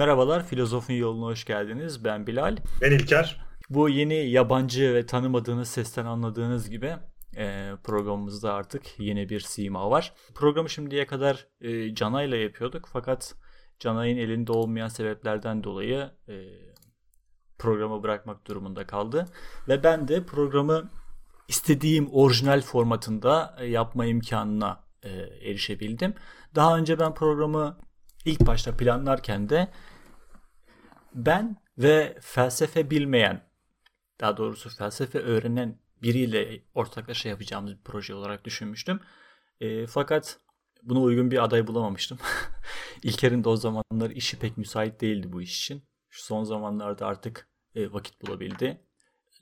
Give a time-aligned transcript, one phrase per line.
[0.00, 2.04] Merhabalar, Filozofun Yoluna hoş geldiniz.
[2.04, 2.56] Ben Bilal.
[2.80, 3.40] Ben İlker.
[3.70, 6.96] Bu yeni yabancı ve tanımadığınız sesten anladığınız gibi
[7.36, 10.12] e, programımızda artık yeni bir sima var.
[10.34, 13.34] Programı şimdiye kadar e, Cana ile yapıyorduk fakat
[13.78, 16.34] Canay'ın elinde olmayan sebeplerden dolayı e,
[17.58, 19.24] programı bırakmak durumunda kaldı.
[19.68, 20.90] Ve ben de programı
[21.48, 25.10] istediğim orijinal formatında yapma imkanına e,
[25.50, 26.14] erişebildim.
[26.54, 27.78] Daha önce ben programı
[28.24, 29.68] ilk başta planlarken de
[31.14, 33.42] ben ve felsefe bilmeyen
[34.20, 39.00] daha doğrusu felsefe öğrenen biriyle ortaklaşa yapacağımız bir proje olarak düşünmüştüm.
[39.60, 40.38] E, fakat
[40.82, 42.18] buna uygun bir aday bulamamıştım.
[43.02, 45.82] İlker'in de o zamanlar işi pek müsait değildi bu iş için.
[46.08, 48.80] Şu son zamanlarda artık e, vakit bulabildi.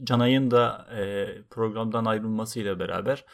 [0.05, 3.25] Canay'ın da e, programdan ayrılmasıyla beraber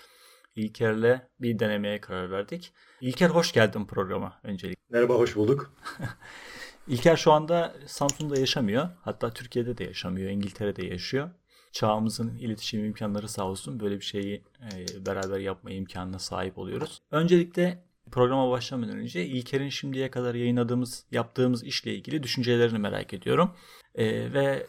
[0.56, 2.72] İlker'le bir denemeye karar verdik.
[3.00, 4.82] İlker hoş geldin programa öncelikle.
[4.88, 5.74] Merhaba, hoş bulduk.
[6.88, 8.88] İlker şu anda Samsun'da yaşamıyor.
[9.02, 11.30] Hatta Türkiye'de de yaşamıyor, İngiltere'de yaşıyor.
[11.72, 17.02] Çağımızın iletişim imkanları sağ olsun böyle bir şeyi e, beraber yapma imkanına sahip oluyoruz.
[17.10, 23.54] Öncelikle programa başlamadan önce İlker'in şimdiye kadar yayınladığımız, yaptığımız işle ilgili düşüncelerini merak ediyorum.
[23.94, 24.66] E, ve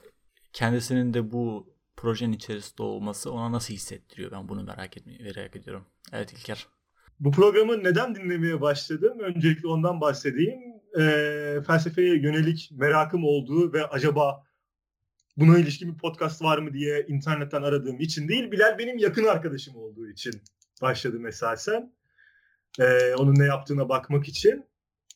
[0.53, 4.31] kendisinin de bu projenin içerisinde olması ona nasıl hissettiriyor?
[4.31, 5.85] Ben bunu merak etmeyi merak ediyorum.
[6.13, 6.67] Evet İlker.
[7.19, 9.19] Bu programı neden dinlemeye başladım?
[9.19, 10.74] Öncelikle ondan bahsedeyim.
[10.99, 14.43] E, felsefeye yönelik merakım olduğu ve acaba
[15.37, 19.75] buna ilişkin bir podcast var mı diye internetten aradığım için değil, Bilal benim yakın arkadaşım
[19.75, 20.33] olduğu için
[20.81, 21.93] başladım esasen.
[22.79, 24.65] E, onun ne yaptığına bakmak için.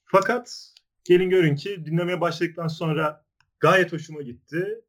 [0.05, 3.25] Fakat gelin görün ki dinlemeye başladıktan sonra
[3.59, 4.81] gayet hoşuma gitti.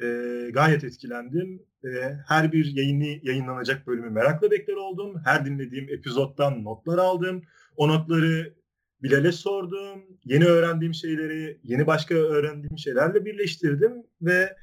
[0.00, 0.06] E,
[0.52, 1.62] gayet etkilendim.
[1.84, 1.88] E,
[2.28, 5.20] her bir yayını yayınlanacak bölümü merakla bekler oldum.
[5.24, 7.42] Her dinlediğim epizottan notlar aldım.
[7.76, 8.54] O notları
[9.04, 10.02] Bilal'e sordum.
[10.24, 13.92] Yeni öğrendiğim şeyleri yeni başka öğrendiğim şeylerle birleştirdim
[14.22, 14.56] ve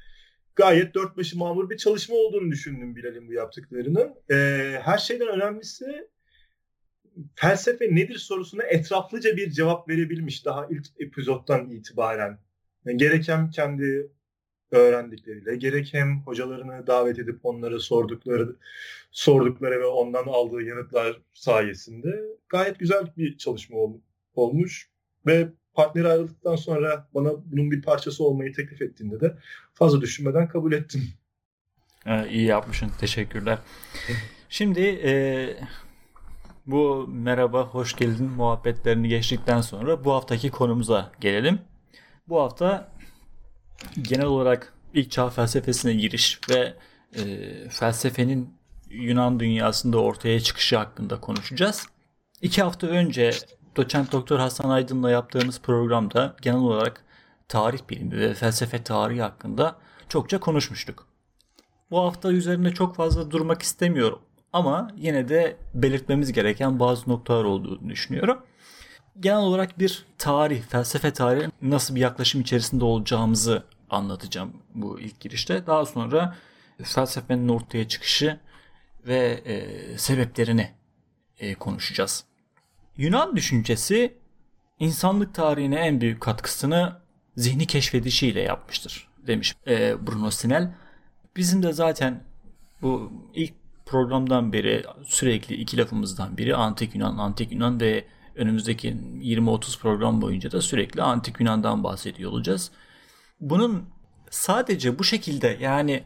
[0.56, 4.14] gayet dört başı mamur bir çalışma olduğunu düşündüm Bilal'in bu yaptıklarının.
[4.30, 4.36] E,
[4.82, 6.08] her şeyden önemlisi
[7.34, 12.38] felsefe nedir sorusuna etraflıca bir cevap verebilmiş daha ilk epizottan itibaren.
[12.84, 14.10] Yani gereken kendi
[14.70, 18.56] öğrendikleriyle gerek hem hocalarını davet edip onlara sordukları
[19.10, 24.00] sordukları ve ondan aldığı yanıtlar sayesinde gayet güzel bir çalışma ol,
[24.34, 24.90] olmuş
[25.26, 29.36] ve partneri ayrıldıktan sonra bana bunun bir parçası olmayı teklif ettiğinde de
[29.74, 31.02] fazla düşünmeden kabul ettim.
[32.06, 32.90] Ee, iyi yapmışsın.
[33.00, 33.58] Teşekkürler.
[34.48, 35.14] Şimdi e,
[36.66, 41.58] bu merhaba, hoş geldin muhabbetlerini geçtikten sonra bu haftaki konumuza gelelim.
[42.28, 42.92] Bu hafta
[44.02, 46.74] genel olarak ilk çağ felsefesine giriş ve
[47.16, 47.22] e,
[47.68, 48.54] felsefenin
[48.90, 51.86] Yunan dünyasında ortaya çıkışı hakkında konuşacağız.
[52.42, 53.32] İki hafta önce
[53.76, 57.04] doçent doktor Hasan Aydın'la yaptığımız programda genel olarak
[57.48, 59.76] tarih bilimi ve felsefe tarihi hakkında
[60.08, 61.06] çokça konuşmuştuk.
[61.90, 64.18] Bu hafta üzerinde çok fazla durmak istemiyorum
[64.52, 68.42] ama yine de belirtmemiz gereken bazı noktalar olduğunu düşünüyorum.
[69.20, 75.66] Genel olarak bir tarih, felsefe tarihi nasıl bir yaklaşım içerisinde olacağımızı anlatacağım bu ilk girişte.
[75.66, 76.36] Daha sonra
[76.82, 78.40] felsefenin ortaya çıkışı
[79.06, 80.70] ve e, sebeplerini
[81.38, 82.24] e, konuşacağız.
[82.96, 84.18] Yunan düşüncesi
[84.78, 86.96] insanlık tarihine en büyük katkısını
[87.36, 90.74] zihni keşfedişiyle yapmıştır demiş e, Bruno Sinel.
[91.36, 92.24] Bizim de zaten
[92.82, 93.52] bu ilk
[93.86, 98.04] programdan beri sürekli iki lafımızdan biri antik Yunan, antik Yunan ve
[98.34, 102.70] önümüzdeki 20-30 program boyunca da sürekli antik Yunan'dan bahsediyor olacağız.
[103.40, 103.84] Bunun
[104.30, 106.04] sadece bu şekilde yani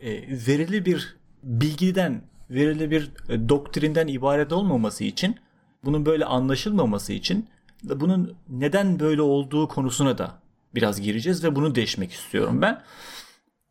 [0.00, 0.10] e,
[0.46, 5.36] verili bir bilgiden, verili bir e, doktrinden ibaret olmaması için,
[5.84, 7.48] bunun böyle anlaşılmaması için
[7.84, 10.38] bunun neden böyle olduğu konusuna da
[10.74, 12.82] biraz gireceğiz ve bunu değişmek istiyorum ben.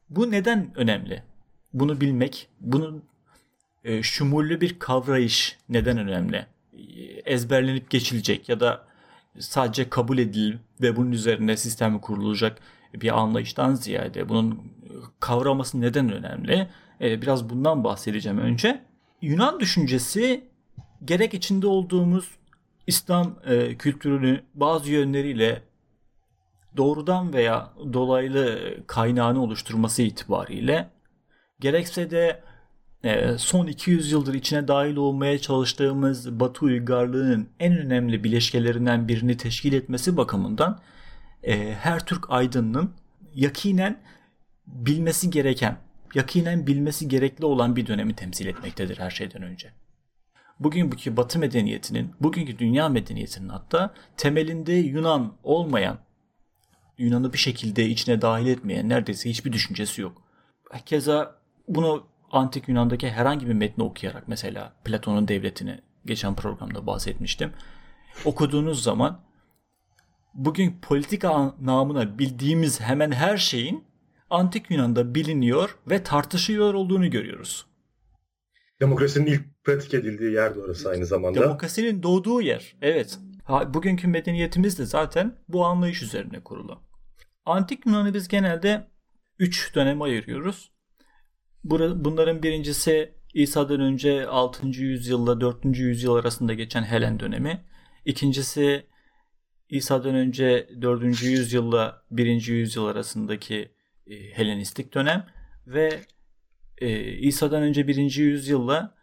[0.09, 1.23] Bu neden önemli?
[1.73, 3.03] Bunu bilmek, bunun
[3.83, 6.45] e, şumullü bir kavrayış neden önemli?
[7.25, 8.85] Ezberlenip geçilecek ya da
[9.39, 12.59] sadece kabul edilip ve bunun üzerine sistemi kurulacak
[12.93, 14.59] bir anlayıştan ziyade bunun
[15.19, 16.67] kavraması neden önemli?
[17.01, 18.81] E, biraz bundan bahsedeceğim önce.
[19.21, 20.43] Yunan düşüncesi
[21.05, 22.29] gerek içinde olduğumuz
[22.87, 25.61] İslam e, kültürünü bazı yönleriyle
[26.77, 30.89] doğrudan veya dolaylı kaynağını oluşturması itibariyle
[31.59, 32.43] gerekse de
[33.03, 39.73] e, son 200 yıldır içine dahil olmaya çalıştığımız Batı uygarlığının en önemli bileşkelerinden birini teşkil
[39.73, 40.81] etmesi bakımından
[41.43, 42.93] e, her Türk aydınının
[43.33, 44.01] yakinen
[44.67, 45.77] bilmesi gereken,
[46.15, 49.71] yakinen bilmesi gerekli olan bir dönemi temsil etmektedir her şeyden önce.
[50.63, 55.99] Bugünkü Batı medeniyetinin, bugünkü dünya medeniyetinin hatta temelinde Yunan olmayan
[56.97, 60.21] Yunan'ı bir şekilde içine dahil etmeyen neredeyse hiçbir düşüncesi yok.
[60.85, 61.35] Keza
[61.67, 67.53] bunu antik Yunan'daki herhangi bir metni okuyarak mesela Platon'un devletini geçen programda bahsetmiştim.
[68.25, 69.21] Okuduğunuz zaman
[70.33, 73.83] bugün politika namına bildiğimiz hemen her şeyin
[74.29, 77.65] antik Yunan'da biliniyor ve tartışılıyor olduğunu görüyoruz.
[78.81, 81.41] Demokrasinin ilk pratik edildiği yer de orası aynı zamanda.
[81.41, 82.75] Demokrasinin doğduğu yer.
[82.81, 83.19] Evet.
[83.67, 86.81] Bugünkü medeniyetimiz de zaten bu anlayış üzerine kurulu.
[87.45, 88.87] Antik Yunan'ı biz genelde
[89.39, 90.71] 3 döneme ayırıyoruz.
[91.63, 94.67] Bunların birincisi İsa'dan önce 6.
[94.67, 95.65] yüzyılla 4.
[95.65, 97.65] yüzyıl arasında geçen Helen dönemi.
[98.05, 98.85] İkincisi
[99.69, 101.23] İsa'dan önce 4.
[101.23, 102.47] yüzyılla 1.
[102.47, 103.71] yüzyıl arasındaki
[104.07, 105.27] e, Helenistik dönem
[105.67, 106.01] ve
[106.81, 108.15] e, İsa'dan önce 1.
[108.15, 108.95] yüzyılla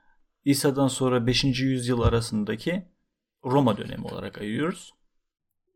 [0.45, 1.45] İsa'dan sonra 5.
[1.45, 2.83] yüzyıl arasındaki
[3.45, 4.93] Roma dönemi olarak ayırıyoruz.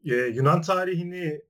[0.05, 1.41] Ee, Yunan tarihini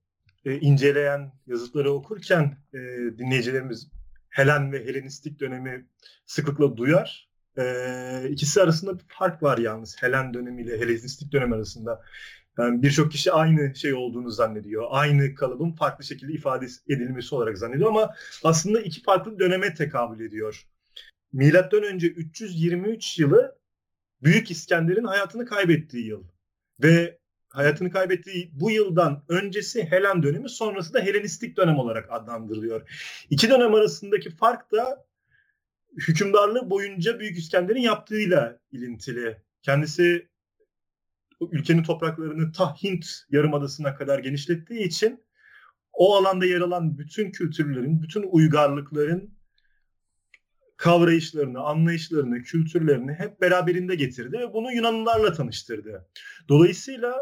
[0.44, 2.78] e, inceleyen yazıtları okurken e,
[3.18, 3.88] dinleyicilerimiz
[4.28, 5.86] Helen ve Helenistik dönemi
[6.26, 7.28] sıklıkla duyar.
[7.58, 12.02] E, ikisi arasında bir fark var yalnız Helen dönemiyle Helenistik dönem arasında.
[12.58, 14.86] Yani birçok kişi aynı şey olduğunu zannediyor.
[14.90, 18.14] Aynı kalıbın farklı şekilde ifade edilmesi olarak zannediyor ama
[18.44, 20.66] aslında iki farklı döneme tekabül ediyor.
[21.32, 23.58] Milattan önce 323 yılı
[24.22, 26.24] Büyük İskender'in hayatını kaybettiği yıl.
[26.82, 27.18] Ve
[27.48, 32.90] hayatını kaybettiği bu yıldan öncesi Helen dönemi sonrası da Helenistik dönem olarak adlandırılıyor.
[33.30, 35.06] İki dönem arasındaki fark da
[35.96, 39.42] hükümdarlığı boyunca Büyük İskender'in yaptığıyla ilintili.
[39.62, 40.28] Kendisi
[41.52, 45.24] ülkenin topraklarını ta Hint yarımadasına kadar genişlettiği için
[45.92, 49.34] o alanda yer alan bütün kültürlerin, bütün uygarlıkların
[50.76, 56.08] kavrayışlarını, anlayışlarını, kültürlerini hep beraberinde getirdi ve bunu Yunanlılarla tanıştırdı.
[56.48, 57.14] Dolayısıyla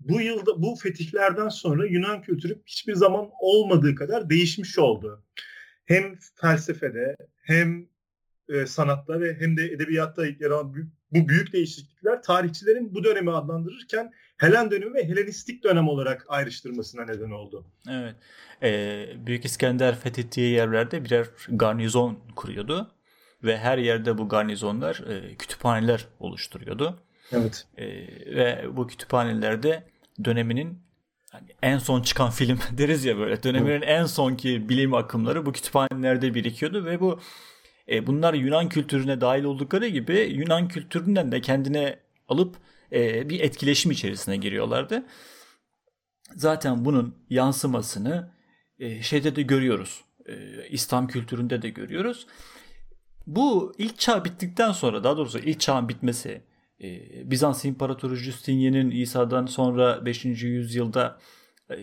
[0.00, 5.24] bu yılda bu fetihlerden sonra Yunan kültürü hiçbir zaman olmadığı kadar değişmiş oldu.
[5.84, 7.88] Hem felsefede hem
[8.48, 10.74] e, sanatta ve hem de edebiyatta yer alan
[11.10, 17.30] bu büyük değişiklikler tarihçilerin bu dönemi adlandırırken Helen dönemi ve Helenistik dönem olarak ayrıştırmasına neden
[17.30, 17.66] oldu.
[17.90, 18.14] Evet.
[18.62, 22.90] Ee, Büyük İskender fethettiği yerlerde birer garnizon kuruyordu
[23.44, 26.98] ve her yerde bu garnizonlar e, kütüphaneler oluşturuyordu.
[27.32, 27.66] Evet.
[27.76, 27.86] E,
[28.36, 29.82] ve bu kütüphanelerde
[30.24, 30.78] döneminin
[31.34, 36.34] yani en son çıkan film deriz ya böyle döneminin en sonki bilim akımları bu kütüphanelerde
[36.34, 37.20] birikiyordu ve bu
[37.88, 41.98] e, bunlar Yunan kültürüne dahil oldukları gibi Yunan kültüründen de kendine
[42.28, 42.56] alıp
[42.92, 45.06] e, bir etkileşim içerisine giriyorlardı.
[46.34, 48.30] Zaten bunun yansımasını
[48.78, 50.04] e, şeyde de görüyoruz.
[50.26, 50.34] E,
[50.68, 52.26] İslam kültüründe de görüyoruz.
[53.26, 56.42] Bu ilk çağ bittikten sonra daha doğrusu ilk çağın bitmesi
[56.82, 60.24] e, Bizans İmparatoru Justinian'in İsa'dan sonra 5.
[60.24, 61.18] yüzyılda
[61.70, 61.76] e,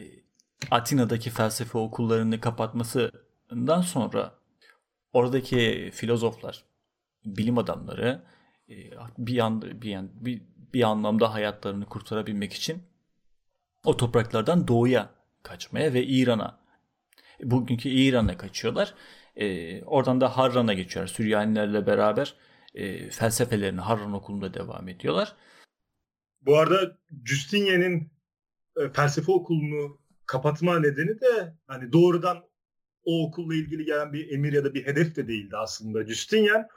[0.72, 4.36] Atina'daki felsefe okullarını kapatmasından sonra
[5.14, 6.64] oradaki filozoflar,
[7.26, 8.24] bilim adamları
[8.70, 8.76] e,
[9.18, 10.42] bir yan bir yan bir,
[10.74, 12.84] bir anlamda hayatlarını kurtarabilmek için
[13.86, 15.10] o topraklardan doğuya
[15.44, 16.60] kaçmaya ve İran'a
[17.44, 18.94] bugünkü İran'a kaçıyorlar.
[19.36, 21.08] E, oradan da Harran'a geçiyor.
[21.08, 22.36] Süryanilerle beraber
[22.74, 25.36] e, felsefelerini Harran okulunda devam ediyorlar.
[26.42, 28.12] Bu arada Justinian'in
[28.94, 32.44] felsefe okulunu kapatma nedeni de hani doğrudan
[33.06, 36.06] o okulla ilgili gelen bir emir ya da bir hedef de değildi aslında.
[36.08, 36.68] Justinian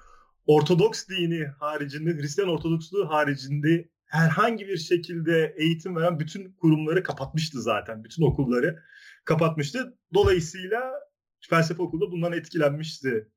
[0.46, 8.04] Ortodoks dini haricinde, Hristiyan Ortodoksluğu haricinde herhangi bir şekilde eğitim veren bütün kurumları kapatmıştı zaten.
[8.04, 8.82] Bütün okulları
[9.24, 9.98] kapatmıştı.
[10.14, 10.92] Dolayısıyla
[11.40, 13.28] felsefe okulu bundan etkilenmişti.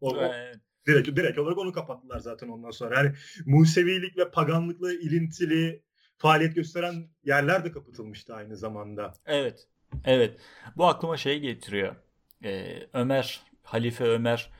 [0.00, 0.56] O, evet.
[0.86, 2.96] direkt, direkt olarak onu kapattılar zaten ondan sonra.
[2.96, 3.12] Yani
[3.46, 5.82] Musevilik ve paganlıkla ilintili
[6.18, 9.12] faaliyet gösteren yerler de kapatılmıştı aynı zamanda.
[9.26, 9.68] Evet.
[10.04, 10.40] Evet.
[10.76, 11.96] Bu aklıma şey getiriyor.
[12.44, 14.50] Ee, Ömer, Halife Ömer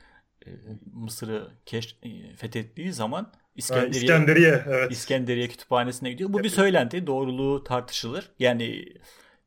[0.45, 0.49] e,
[0.93, 4.91] Mısır'ı keş, e, fethettiği zaman İskenderiye, İskenderiye, evet.
[4.91, 6.33] İskenderiye kütüphanesine gidiyor.
[6.33, 7.07] Bu bir söylenti.
[7.07, 8.31] Doğruluğu tartışılır.
[8.39, 8.85] Yani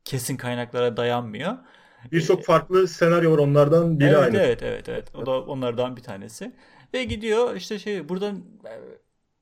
[0.04, 1.56] kesin kaynaklara dayanmıyor.
[2.12, 4.37] Birçok farklı senaryo var onlardan biri evet, aynı.
[4.37, 5.14] Evet evet evet.
[5.14, 6.52] O da onlardan bir tanesi.
[6.94, 8.44] Ve gidiyor işte şey buradan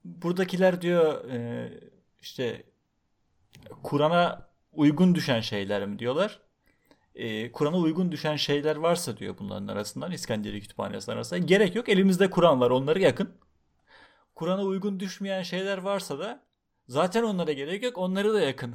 [0.05, 1.69] buradakiler diyor e,
[2.21, 2.63] işte
[3.83, 6.41] Kur'an'a uygun düşen şeyler mi diyorlar.
[7.15, 11.39] E, Kur'an'a uygun düşen şeyler varsa diyor bunların arasından İskenderiye Kütüphanesi arasında.
[11.39, 13.31] Gerek yok elimizde Kur'an var onları yakın.
[14.35, 16.43] Kur'an'a uygun düşmeyen şeyler varsa da
[16.89, 18.75] zaten onlara gerek yok onları da yakın.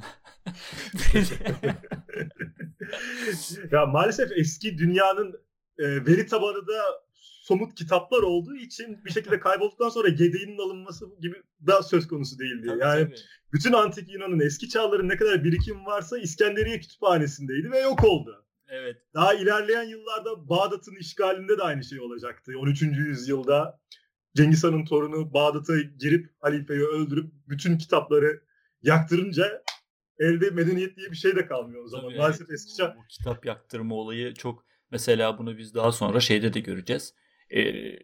[3.72, 5.40] ya maalesef eski dünyanın
[5.78, 7.03] e, veri tabanı da
[7.44, 12.66] somut kitaplar olduğu için bir şekilde kaybolduktan sonra gedeğinin alınması gibi da söz konusu değildi.
[12.66, 13.16] Tabii, yani tabii.
[13.52, 18.44] bütün antik Yunan'ın eski çağların ne kadar birikim varsa İskenderiye kütüphanesindeydi ve yok oldu.
[18.68, 18.96] Evet.
[19.14, 22.52] Daha ilerleyen yıllarda Bağdat'ın işgalinde de aynı şey olacaktı.
[22.58, 22.82] 13.
[22.82, 23.80] yüzyılda
[24.36, 28.42] Cengiz Han'ın torunu Bağdat'a girip halifeyi öldürüp bütün kitapları
[28.82, 29.62] yaktırınca
[30.18, 32.08] elde medeniyet diye bir şey de kalmıyor o zaman.
[32.08, 32.54] Tabii Maalesef evet.
[32.54, 32.96] eski çağ.
[32.98, 37.14] Bu kitap yaktırma olayı çok mesela bunu biz daha sonra şeyde de göreceğiz.
[37.50, 37.98] Ee,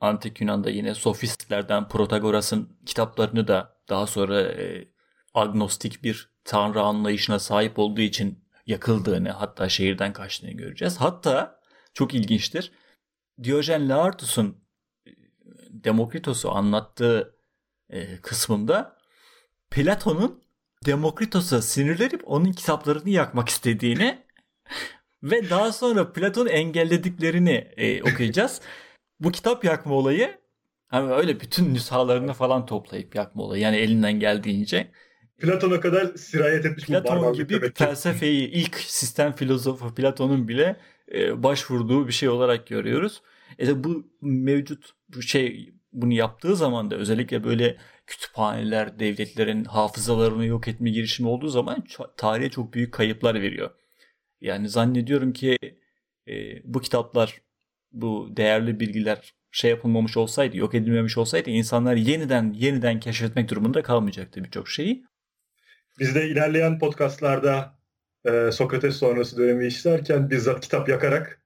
[0.00, 4.88] Antik Yunan'da yine sofistlerden Protagoras'ın kitaplarını da daha sonra e,
[5.34, 10.96] agnostik bir tanrı anlayışına sahip olduğu için yakıldığını hatta şehirden kaçtığını göreceğiz.
[10.96, 11.60] Hatta
[11.94, 12.72] çok ilginçtir.
[13.42, 14.64] Diyojen Laertus'un
[15.06, 15.10] e,
[15.70, 17.36] Demokritos'u anlattığı
[17.90, 18.96] e, kısmında
[19.70, 20.42] Platon'un
[20.86, 24.22] Demokritos'a sinirlenip onun kitaplarını yakmak istediğini
[25.22, 28.60] ve daha sonra Platon engellediklerini e, okuyacağız.
[29.20, 30.30] Bu kitap yakma olayı
[30.88, 34.90] hani öyle bütün nüshalarını falan toplayıp yakma olayı yani elinden geldiğince
[35.38, 40.76] Platon'a kadar sirayet etmiş Platon bu gibi bir felsefeyi ilk sistem filozofu Platon'un bile
[41.14, 43.22] e, başvurduğu bir şey olarak görüyoruz.
[43.60, 47.76] E bu mevcut bu şey bunu yaptığı zaman da özellikle böyle
[48.06, 51.84] kütüphaneler, devletlerin hafızalarını yok etme girişimi olduğu zaman
[52.16, 53.70] tarihe çok büyük kayıplar veriyor.
[54.42, 55.58] Yani zannediyorum ki
[56.28, 57.42] e, bu kitaplar,
[57.92, 64.44] bu değerli bilgiler şey yapılmamış olsaydı, yok edilmemiş olsaydı insanlar yeniden yeniden keşfetmek durumunda kalmayacaktı
[64.44, 65.04] birçok şeyi.
[65.98, 67.78] Biz de ilerleyen podcastlarda
[68.24, 71.42] e, Sokrates sonrası dönemi işlerken bizzat kitap yakarak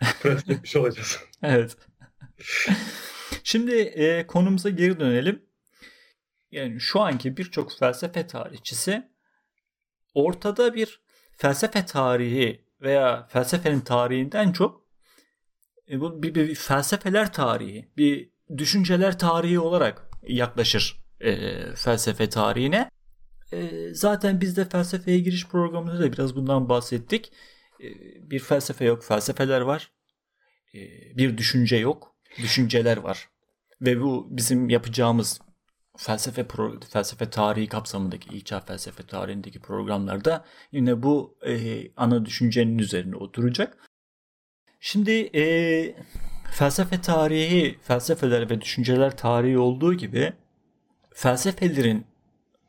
[0.22, 1.18] pratik etmiş olacağız.
[1.42, 1.76] evet.
[3.44, 5.42] Şimdi e, konumuza geri dönelim.
[6.50, 9.08] Yani şu anki birçok felsefe tarihçisi
[10.14, 11.07] ortada bir
[11.38, 14.84] felsefe tarihi veya felsefenin tarihinden çok
[15.90, 22.90] e, bu bir, bir felsefeler tarihi, bir düşünceler tarihi olarak yaklaşır e, felsefe tarihine.
[23.52, 27.32] E, zaten biz de felsefeye giriş programında da biraz bundan bahsettik.
[27.80, 27.86] E,
[28.30, 29.92] bir felsefe yok, felsefeler var.
[30.74, 30.78] E,
[31.16, 33.28] bir düşünce yok, düşünceler var.
[33.80, 35.40] Ve bu bizim yapacağımız
[35.98, 42.78] felsefe pro, felsefe tarihi kapsamındaki ilk çağ felsefe tarihindeki programlarda yine bu e, ana düşüncenin
[42.78, 43.76] üzerine oturacak.
[44.80, 45.44] Şimdi e,
[46.50, 50.32] felsefe tarihi, felsefeler ve düşünceler tarihi olduğu gibi
[51.14, 52.06] felsefelerin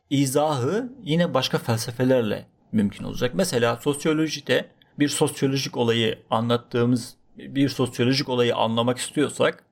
[0.09, 3.31] izahı yine başka felsefelerle mümkün olacak.
[3.35, 4.69] Mesela sosyolojide
[4.99, 9.63] bir sosyolojik olayı anlattığımız bir sosyolojik olayı anlamak istiyorsak,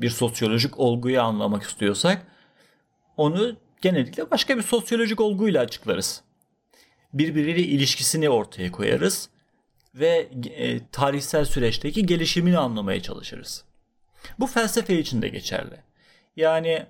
[0.00, 2.26] bir sosyolojik olguyu anlamak istiyorsak
[3.16, 6.22] onu genellikle başka bir sosyolojik olguyla açıklarız.
[7.12, 9.28] Birbiriyle ilişkisini ortaya koyarız
[9.94, 13.64] ve e, tarihsel süreçteki gelişimini anlamaya çalışırız.
[14.38, 15.76] Bu felsefe için de geçerli.
[16.36, 16.86] Yani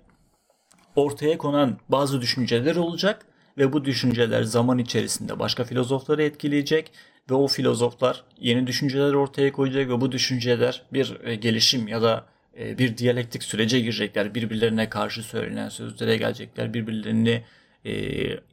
[0.96, 3.26] ortaya konan bazı düşünceler olacak
[3.58, 6.92] ve bu düşünceler zaman içerisinde başka filozofları etkileyecek
[7.30, 12.31] ve o filozoflar yeni düşünceler ortaya koyacak ve bu düşünceler bir e, gelişim ya da
[12.56, 14.34] bir diyalektik sürece girecekler.
[14.34, 16.74] Birbirlerine karşı söylenen sözlere gelecekler.
[16.74, 17.42] Birbirlerini
[17.84, 17.92] e,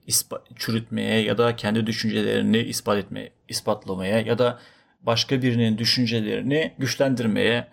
[0.08, 4.60] ispat, çürütmeye ya da kendi düşüncelerini ispat etmeye, ispatlamaya ya da
[5.02, 7.68] başka birinin düşüncelerini güçlendirmeye,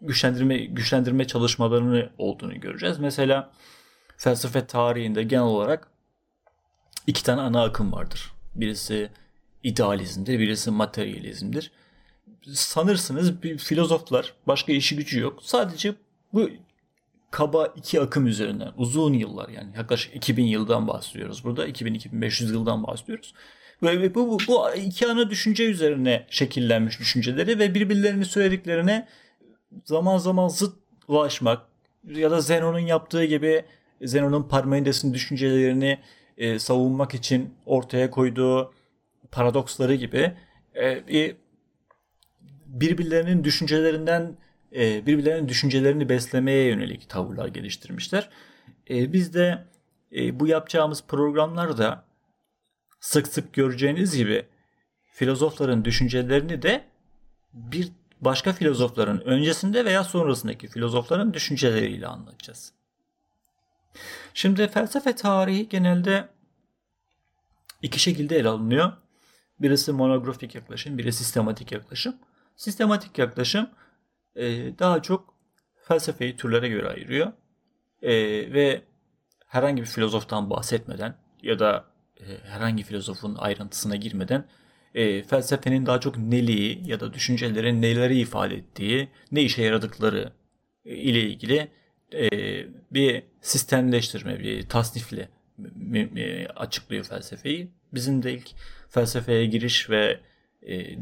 [0.00, 2.98] güçlendirme güçlendirme çalışmalarını olduğunu göreceğiz.
[2.98, 3.52] Mesela
[4.16, 5.88] felsefe tarihinde genel olarak
[7.06, 8.32] iki tane ana akım vardır.
[8.54, 9.10] Birisi
[9.62, 11.70] idealizmdir, birisi materyalizmdir
[12.52, 15.38] sanırsınız bir filozoflar başka işi gücü yok.
[15.42, 15.94] Sadece
[16.32, 16.50] bu
[17.30, 21.68] kaba iki akım üzerinden uzun yıllar yani yaklaşık 2000 yıldan bahsediyoruz burada.
[21.68, 23.34] 2000-2500 yıldan bahsediyoruz.
[23.82, 29.08] Ve bu, bu, bu iki ana düşünce üzerine şekillenmiş düşünceleri ve birbirlerini söylediklerine
[29.84, 30.76] zaman zaman zıt
[31.08, 31.66] ulaşmak
[32.04, 33.64] ya da Zenon'un yaptığı gibi
[34.02, 35.98] Zenon'un Parmenides'in düşüncelerini
[36.38, 38.72] e, savunmak için ortaya koyduğu
[39.30, 40.32] paradoksları gibi
[40.74, 41.02] e,
[42.80, 44.36] birbirlerinin düşüncelerinden
[44.74, 48.30] e, birbirlerinin düşüncelerini beslemeye yönelik tavırlar geliştirmişler.
[48.90, 49.64] E, biz de
[50.16, 52.04] e, bu yapacağımız programlarda
[53.00, 54.46] sık sık göreceğiniz gibi
[55.12, 56.84] filozofların düşüncelerini de
[57.52, 57.88] bir
[58.20, 62.72] başka filozofların öncesinde veya sonrasındaki filozofların düşünceleriyle anlatacağız.
[64.34, 66.28] Şimdi felsefe tarihi genelde
[67.82, 68.92] iki şekilde ele alınıyor.
[69.60, 72.16] Birisi monografik yaklaşım, biri sistematik yaklaşım.
[72.56, 73.70] Sistematik yaklaşım
[74.36, 74.44] e,
[74.78, 75.34] daha çok
[75.88, 77.32] felsefeyi türlere göre ayırıyor.
[78.02, 78.12] E,
[78.52, 78.82] ve
[79.46, 81.84] herhangi bir filozoftan bahsetmeden ya da
[82.20, 84.44] e, herhangi filozofun ayrıntısına girmeden
[84.94, 90.32] e, felsefenin daha çok neliği ya da düşüncelerin neleri ifade ettiği, ne işe yaradıkları
[90.84, 91.68] e, ile ilgili
[92.12, 92.28] e,
[92.90, 95.28] bir sistemleştirme, bir tasnifle
[96.56, 97.70] açıklıyor felsefeyi.
[97.92, 98.48] Bizim de ilk
[98.88, 100.20] felsefeye giriş ve e,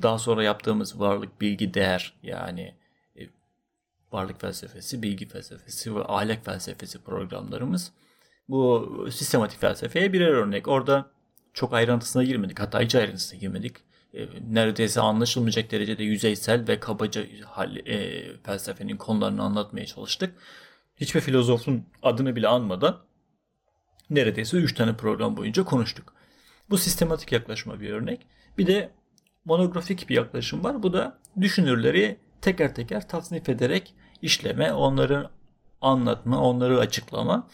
[0.02, 2.74] daha sonra yaptığımız varlık, bilgi, değer yani
[3.16, 3.20] e,
[4.12, 7.92] varlık felsefesi, bilgi felsefesi ve ahlak felsefesi programlarımız
[8.48, 10.68] bu sistematik felsefeye birer örnek.
[10.68, 11.10] Orada
[11.54, 12.60] çok ayrıntısına girmedik.
[12.60, 13.76] Hatta hiç ayrıntısına girmedik.
[14.14, 17.22] E, neredeyse anlaşılmayacak derecede yüzeysel ve kabaca
[17.86, 20.34] e, felsefenin konularını anlatmaya çalıştık.
[20.96, 22.98] Hiçbir filozofun adını bile anmadan
[24.10, 26.14] neredeyse 3 tane program boyunca konuştuk.
[26.70, 28.26] Bu sistematik yaklaşma bir örnek.
[28.58, 28.90] Bir de
[29.44, 30.82] monografik bir yaklaşım var.
[30.82, 35.30] Bu da düşünürleri teker teker tasnif ederek işleme, onları
[35.80, 37.48] anlatma, onları açıklama.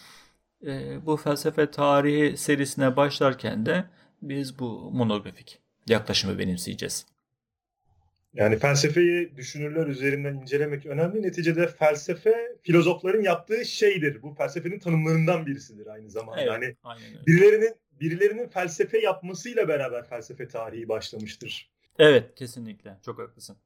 [0.66, 3.84] E, bu felsefe tarihi serisine başlarken de
[4.22, 7.06] biz bu monografik yaklaşımı benimseyeceğiz.
[8.34, 11.22] Yani felsefeyi düşünürler üzerinden incelemek önemli.
[11.22, 14.22] Neticede felsefe filozofların yaptığı şeydir.
[14.22, 16.40] Bu felsefenin tanımlarından birisidir aynı zamanda.
[16.40, 16.76] Evet, yani
[17.26, 21.70] birilerinin birilerinin felsefe yapmasıyla beraber felsefe tarihi başlamıştır.
[21.98, 22.98] Evet, kesinlikle.
[23.04, 23.56] Çok haklısın.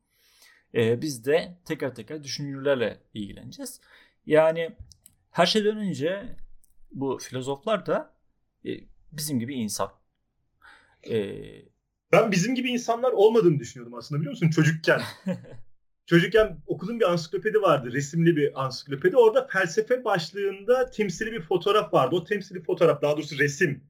[0.74, 3.80] Ee, biz de teker teker düşünürlerle ilgileneceğiz.
[4.26, 4.76] Yani
[5.30, 6.36] her şeyden önce
[6.92, 8.14] bu filozoflar da
[8.64, 8.70] e,
[9.12, 9.92] bizim gibi insan.
[11.10, 11.34] E,
[12.12, 15.00] ben bizim gibi insanlar olmadığını düşünüyordum aslında biliyor musun çocukken.
[16.06, 17.92] çocukken okuduğum bir ansiklopedi vardı.
[17.92, 19.16] Resimli bir ansiklopedi.
[19.16, 22.16] Orada felsefe başlığında temsili bir fotoğraf vardı.
[22.16, 23.84] O temsili fotoğraf daha doğrusu resim.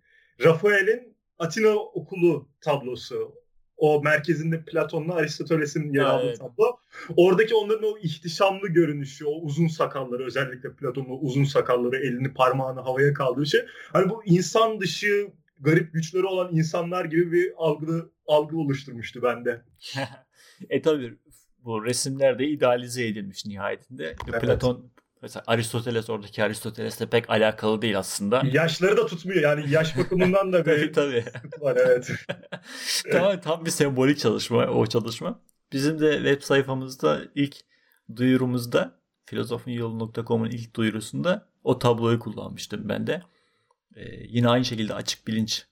[0.45, 3.42] Rafael'in Atina okulu tablosu
[3.83, 6.39] o merkezinde Platon'la Aristoteles'in yer aldığı evet.
[6.39, 6.77] tablo.
[7.17, 13.15] Oradaki onların o ihtişamlı görünüşü, o uzun sakalları özellikle Platon'un uzun sakalları, elini parmağını havaya
[13.15, 13.51] kaldırışı.
[13.51, 13.67] Şey.
[13.93, 19.63] Hani bu insan dışı garip güçleri olan insanlar gibi bir algı, algı oluşturmuştu bende.
[20.71, 21.19] e tabi
[21.59, 24.17] bu resimler de idealize edilmiş nihayetinde.
[24.30, 24.43] Evet.
[24.43, 24.92] Platon
[25.23, 28.43] Mesela Aristoteles oradaki Aristoteles'le pek alakalı değil aslında.
[28.52, 31.25] Yaşları da tutmuyor yani yaş bakımından da bir tabii,
[31.61, 32.11] var evet.
[33.13, 35.41] tamam tam bir sembolik çalışma o çalışma.
[35.73, 37.56] Bizim de web sayfamızda ilk
[38.17, 43.23] duyurumuzda filozofunyolu.com'un ilk duyurusunda o tabloyu kullanmıştım ben de.
[43.97, 45.67] Ee, yine aynı şekilde açık bilinç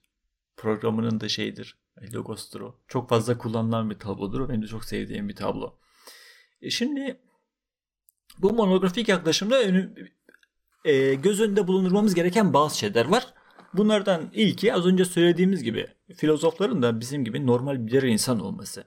[0.57, 1.81] programının da şeydir
[2.13, 2.75] logosudur o.
[2.87, 4.49] Çok fazla kullanılan bir tablodur.
[4.49, 5.77] Benim de çok sevdiğim bir tablo.
[6.61, 7.19] E şimdi
[8.41, 9.93] bu monografik yaklaşımda önü,
[10.85, 13.33] e, göz önünde bulundurmamız gereken bazı şeyler var.
[13.73, 18.83] Bunlardan ilki az önce söylediğimiz gibi filozofların da bizim gibi normal birer insan olması.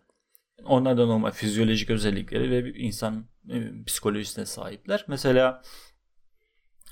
[0.64, 5.04] Onlar da normal fizyolojik özellikleri ve insan e, psikolojisine sahipler.
[5.08, 5.62] Mesela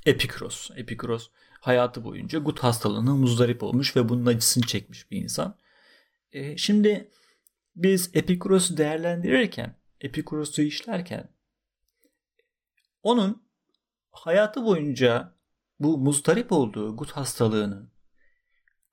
[0.06, 0.70] Epikros.
[0.76, 5.56] Epikros hayatı boyunca gut hastalığına muzdarip olmuş ve bunun acısını çekmiş bir insan.
[6.32, 7.10] E, şimdi
[7.76, 11.28] biz Epikuros'u değerlendirirken, Epikuros'u işlerken
[13.02, 13.42] onun
[14.10, 15.34] hayatı boyunca
[15.80, 17.92] bu muzdarip olduğu gut hastalığının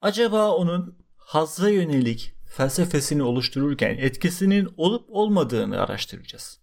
[0.01, 6.61] acaba onun hazza yönelik felsefesini oluştururken etkisinin olup olmadığını araştıracağız.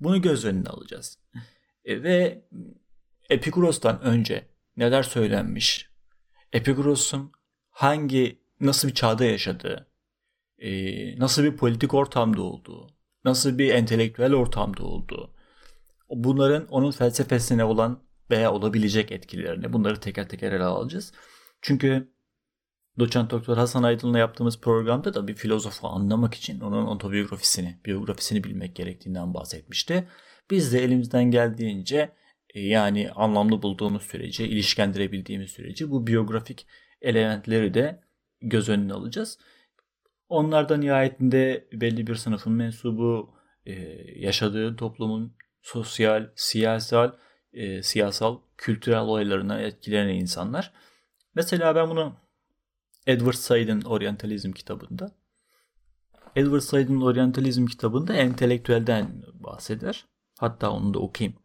[0.00, 1.18] Bunu göz önüne alacağız.
[1.84, 2.44] E, ve
[3.30, 5.90] Epikuros'tan önce neler söylenmiş,
[6.52, 7.32] Epikuros'un
[7.70, 9.90] hangi, nasıl bir çağda yaşadığı,
[10.58, 10.70] e,
[11.18, 12.90] nasıl bir politik ortamda olduğu,
[13.24, 15.34] nasıl bir entelektüel ortamda olduğu,
[16.10, 21.12] bunların onun felsefesine olan veya olabilecek etkilerini bunları teker teker ele alacağız.
[21.62, 22.10] Çünkü
[22.98, 28.76] Doçent Doktor Hasan Aydın'la yaptığımız programda da bir filozofu anlamak için onun otobiyografisini, biyografisini bilmek
[28.76, 30.08] gerektiğinden bahsetmişti.
[30.50, 32.12] Biz de elimizden geldiğince
[32.54, 36.66] e, yani anlamlı bulduğumuz sürece, ilişkilendirebildiğimiz sürece bu biyografik
[37.00, 38.00] elementleri de
[38.40, 39.38] göz önüne alacağız.
[40.28, 43.34] Onlardan nihayetinde belli bir sınıfın mensubu,
[43.66, 43.72] e,
[44.20, 47.12] yaşadığı toplumun sosyal, siyasal,
[47.52, 50.72] e, siyasal, kültürel olaylarına etkilenen insanlar.
[51.34, 52.16] Mesela ben bunu
[53.06, 55.20] Edward Said'in Orientalizm kitabında
[56.36, 60.04] Edward Said'in Orientalizm kitabında entelektüelden bahseder.
[60.38, 61.38] Hatta onu da okuyayım.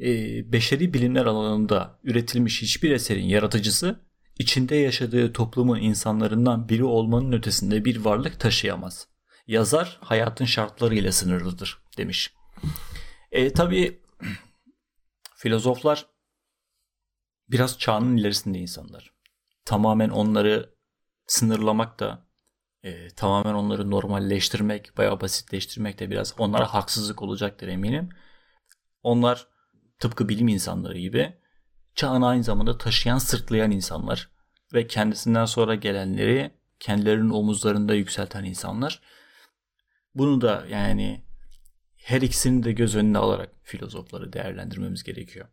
[0.00, 4.00] Ee, beşeri bilimler alanında üretilmiş hiçbir eserin yaratıcısı
[4.38, 9.08] içinde yaşadığı toplumun insanlarından biri olmanın ötesinde bir varlık taşıyamaz.
[9.46, 12.34] Yazar hayatın şartlarıyla sınırlıdır demiş.
[13.32, 14.02] E, tabii
[15.34, 16.06] filozoflar
[17.48, 19.12] biraz çağının ilerisinde insanlar.
[19.64, 20.74] Tamamen onları
[21.26, 22.26] sınırlamak da
[22.82, 28.08] e, tamamen onları normalleştirmek, bayağı basitleştirmek de biraz onlara haksızlık olacaktır eminim.
[29.02, 29.46] Onlar
[29.98, 31.36] tıpkı bilim insanları gibi
[31.94, 34.30] çağını aynı zamanda taşıyan, sırtlayan insanlar
[34.74, 39.02] ve kendisinden sonra gelenleri kendilerinin omuzlarında yükselten insanlar.
[40.14, 41.24] Bunu da yani
[42.02, 45.48] her ikisini de göz önüne alarak filozofları değerlendirmemiz gerekiyor.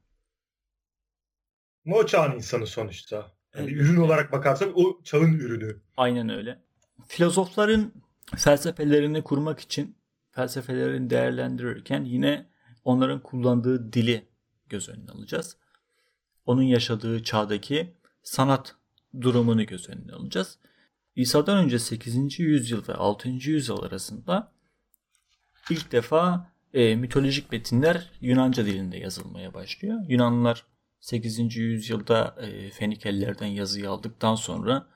[1.91, 3.31] O çağın insanı sonuçta.
[3.55, 5.81] Yani ürün olarak bakarsak o çağın ürünü.
[5.97, 6.59] Aynen öyle.
[7.07, 7.93] Filozofların
[8.37, 9.97] felsefelerini kurmak için
[10.31, 12.49] felsefelerini değerlendirirken yine
[12.83, 14.27] onların kullandığı dili
[14.69, 15.57] göz önüne alacağız.
[16.45, 18.75] Onun yaşadığı çağdaki sanat
[19.21, 20.57] durumunu göz önüne alacağız.
[21.15, 22.39] İsa'dan önce 8.
[22.39, 23.29] yüzyıl ve 6.
[23.29, 24.51] yüzyıl arasında
[25.69, 29.99] ilk defa e, mitolojik metinler Yunanca dilinde yazılmaya başlıyor.
[30.07, 30.65] Yunanlılar
[30.99, 31.55] 8.
[31.55, 34.87] yüzyılda e, Fenikelilerden yazıyı aldıktan sonra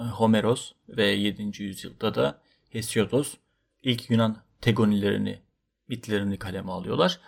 [0.00, 1.62] e, Homeros ve 7.
[1.62, 3.34] yüzyılda da Hesiodos
[3.82, 5.42] ilk Yunan tegonilerini,
[5.88, 7.20] mitlerini kaleme alıyorlar.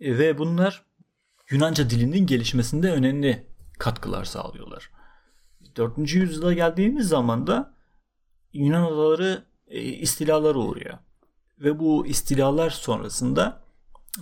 [0.00, 0.84] E, ve bunlar
[1.50, 3.46] Yunanca dilinin gelişmesinde önemli
[3.78, 4.90] katkılar sağlıyorlar.
[5.76, 5.98] 4.
[5.98, 7.74] yüzyıla geldiğimiz zaman da
[8.52, 10.98] Yunan adaları e, istilalara uğruyor.
[11.62, 13.62] Ve bu istilalar sonrasında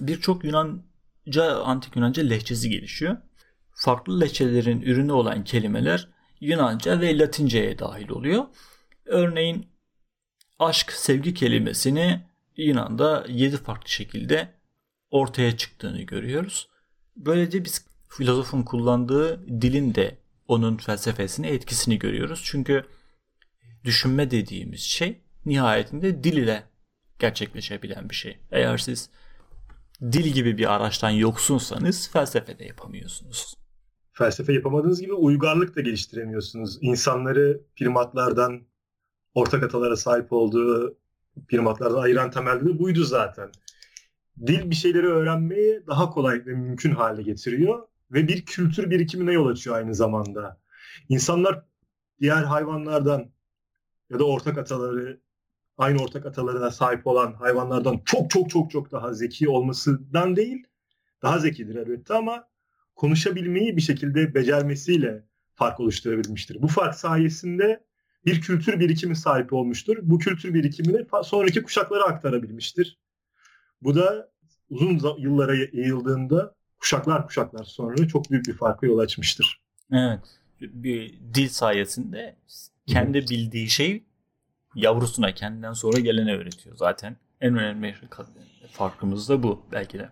[0.01, 3.17] birçok Yunanca, antik Yunanca lehçesi gelişiyor.
[3.73, 6.09] Farklı lehçelerin ürünü olan kelimeler
[6.41, 8.45] Yunanca ve Latince'ye dahil oluyor.
[9.05, 9.67] Örneğin
[10.59, 12.21] aşk, sevgi kelimesini
[12.57, 14.55] Yunan'da 7 farklı şekilde
[15.11, 16.69] ortaya çıktığını görüyoruz.
[17.17, 22.43] Böylece biz filozofun kullandığı dilin de onun felsefesine etkisini görüyoruz.
[22.45, 22.85] Çünkü
[23.85, 26.70] düşünme dediğimiz şey nihayetinde dil ile
[27.21, 28.39] gerçekleşebilen bir şey.
[28.51, 29.11] Eğer siz
[30.03, 33.55] dil gibi bir araçtan yoksunsanız felsefe de yapamıyorsunuz.
[34.13, 36.79] Felsefe yapamadığınız gibi uygarlık da geliştiremiyorsunuz.
[36.81, 38.63] İnsanları primatlardan
[39.35, 40.99] ortak atalara sahip olduğu
[41.49, 43.51] primatlardan ayıran temelde de buydu zaten.
[44.47, 49.47] Dil bir şeyleri öğrenmeyi daha kolay ve mümkün hale getiriyor ve bir kültür birikimine yol
[49.47, 50.61] açıyor aynı zamanda.
[51.09, 51.65] İnsanlar
[52.21, 53.31] diğer hayvanlardan
[54.11, 55.21] ya da ortak ataları
[55.81, 60.67] aynı ortak atalarına sahip olan hayvanlardan çok çok çok çok daha zeki olmasından değil
[61.23, 62.49] daha zekidir elbette ama
[62.95, 66.63] konuşabilmeyi bir şekilde becermesiyle fark oluşturabilmiştir.
[66.63, 67.85] Bu fark sayesinde
[68.27, 69.97] bir kültür birikimi sahip olmuştur.
[70.03, 72.99] Bu kültür birikimini sonraki kuşaklara aktarabilmiştir.
[73.83, 74.31] Bu da
[74.71, 79.61] uzun yıllara yayıldığında kuşaklar kuşaklar sonra çok büyük bir farkı yol açmıştır.
[79.93, 80.41] Evet.
[80.61, 82.37] Bir dil sayesinde
[82.87, 84.05] kendi bildiği şey
[84.75, 87.17] yavrusuna kendinden sonra gelene öğretiyor zaten.
[87.41, 87.95] En önemli
[88.73, 90.09] farkımız da bu belki de.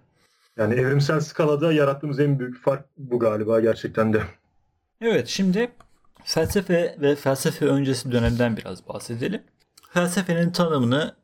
[0.57, 4.23] Yani evrimsel skalada yarattığımız en büyük fark bu galiba gerçekten de.
[5.01, 5.71] Evet şimdi
[6.25, 9.43] felsefe ve felsefe öncesi dönemden biraz bahsedelim.
[9.91, 11.15] Felsefenin tanımını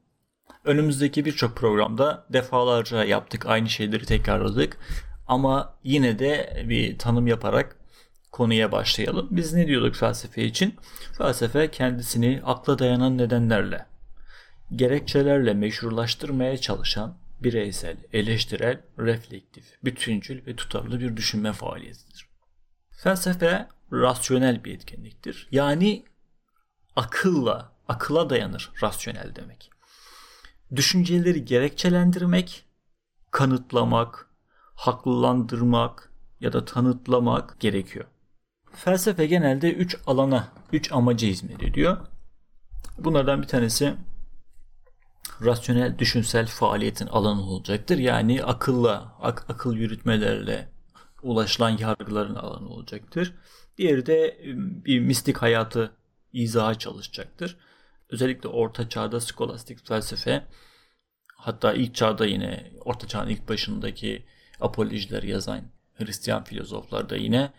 [0.64, 3.46] önümüzdeki birçok programda defalarca yaptık.
[3.46, 4.78] Aynı şeyleri tekrarladık.
[5.26, 7.76] Ama yine de bir tanım yaparak
[8.34, 9.28] konuya başlayalım.
[9.30, 10.74] Biz ne diyorduk felsefe için?
[11.18, 13.86] Felsefe kendisini akla dayanan nedenlerle,
[14.76, 22.28] gerekçelerle meşrulaştırmaya çalışan bireysel, eleştirel, reflektif, bütüncül ve tutarlı bir düşünme faaliyetidir.
[22.90, 25.48] Felsefe rasyonel bir etkinliktir.
[25.50, 26.04] Yani
[26.96, 29.70] akılla, akıla dayanır rasyonel demek.
[30.76, 32.64] Düşünceleri gerekçelendirmek,
[33.30, 34.28] kanıtlamak,
[34.74, 38.04] haklılandırmak ya da tanıtlamak gerekiyor.
[38.74, 42.06] Felsefe genelde 3 alana, 3 amaca hizmet ediyor.
[42.98, 43.94] Bunlardan bir tanesi
[45.44, 47.98] rasyonel düşünsel faaliyetin alanı olacaktır.
[47.98, 50.68] Yani akılla, ak- akıl yürütmelerle
[51.22, 53.34] ulaşılan yargıların alanı olacaktır.
[53.78, 54.38] Diğeri de
[54.84, 55.92] bir mistik hayatı
[56.32, 57.56] izaha çalışacaktır.
[58.10, 60.44] Özellikle orta çağda skolastik felsefe
[61.36, 64.24] hatta ilk çağda yine orta çağın ilk başındaki
[64.60, 65.60] apolojiler yazan
[65.94, 67.52] Hristiyan filozoflar da yine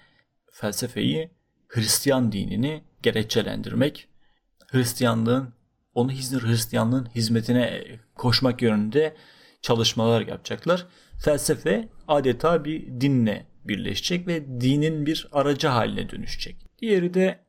[0.55, 1.31] felsefeyi
[1.67, 4.07] Hristiyan dinini gerekçelendirmek,
[4.67, 5.53] Hristiyanlığın
[5.93, 7.83] onu Hristiyanlığın hizmetine
[8.15, 9.15] koşmak yönünde
[9.61, 10.87] çalışmalar yapacaklar.
[11.19, 16.55] Felsefe adeta bir dinle birleşecek ve dinin bir aracı haline dönüşecek.
[16.79, 17.39] Diğeri de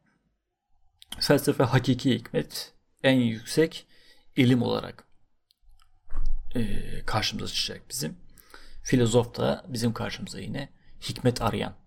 [1.21, 3.87] felsefe hakiki hikmet en yüksek
[4.37, 5.05] ilim olarak
[6.55, 8.17] e, karşımıza çıkacak bizim.
[8.83, 10.69] Filozof da bizim karşımıza yine
[11.01, 11.86] hikmet arayan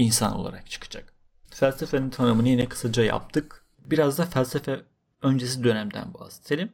[0.00, 1.12] insan olarak çıkacak.
[1.50, 3.64] Felsefenin tanımını yine kısaca yaptık.
[3.78, 4.82] Biraz da felsefe
[5.22, 6.72] öncesi dönemden bahsedelim.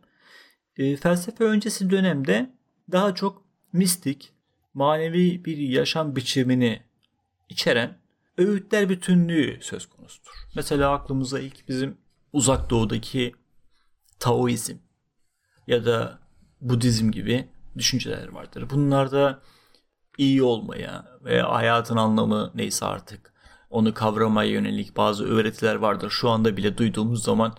[0.76, 2.50] E, felsefe öncesi dönemde
[2.92, 4.32] daha çok mistik,
[4.74, 6.82] manevi bir yaşam biçimini
[7.48, 7.98] içeren
[8.38, 10.32] öğütler bütünlüğü söz konusudur.
[10.56, 11.98] Mesela aklımıza ilk bizim
[12.32, 13.34] uzak doğudaki
[14.18, 14.76] Taoizm
[15.66, 16.18] ya da
[16.60, 18.70] Budizm gibi düşünceler vardır.
[18.70, 19.42] Bunlarda
[20.18, 23.32] iyi olmaya veya hayatın anlamı neyse artık
[23.70, 26.10] onu kavramaya yönelik bazı öğretiler vardır.
[26.10, 27.54] Şu anda bile duyduğumuz zaman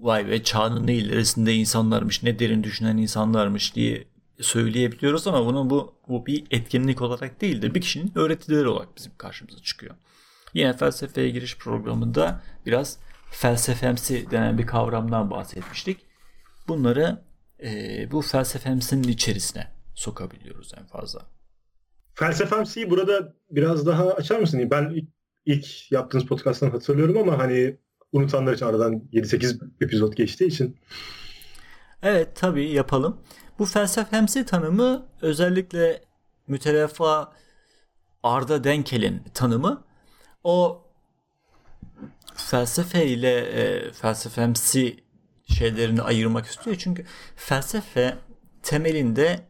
[0.00, 4.04] vay be çağının ne ilerisinde insanlarmış, ne derin düşünen insanlarmış diye
[4.40, 9.12] söyleyebiliyoruz ama bunun bu, bu bir etkinlik olarak değil de bir kişinin öğretileri olarak bizim
[9.18, 9.94] karşımıza çıkıyor.
[10.54, 12.98] Yine felsefeye giriş programında biraz
[13.30, 16.00] felsefemsi denen bir kavramdan bahsetmiştik.
[16.68, 17.22] Bunları
[17.62, 21.20] e, bu felsefemsinin içerisine sokabiliyoruz en fazla.
[22.14, 24.70] Felsefemsiyi burada biraz daha açar mısın?
[24.70, 25.08] Ben ilk,
[25.46, 27.76] ilk yaptığınız podcasttan hatırlıyorum ama hani
[28.12, 30.76] unutanlar için aradan 7-8 epizod geçtiği için.
[32.02, 33.20] Evet tabii yapalım.
[33.58, 36.00] Bu felsefemsi tanımı özellikle
[36.46, 37.32] mütelefa
[38.22, 39.84] Arda Denkel'in tanımı
[40.44, 40.86] o
[42.34, 44.96] felsefe ile e, felsefemsi
[45.46, 46.76] şeylerini ayırmak istiyor.
[46.76, 47.04] Çünkü
[47.36, 48.18] felsefe
[48.62, 49.40] temelinde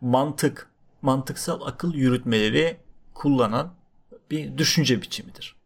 [0.00, 0.70] mantık,
[1.02, 2.76] mantıksal akıl yürütmeleri
[3.14, 3.74] kullanan
[4.30, 5.56] bir düşünce biçimidir.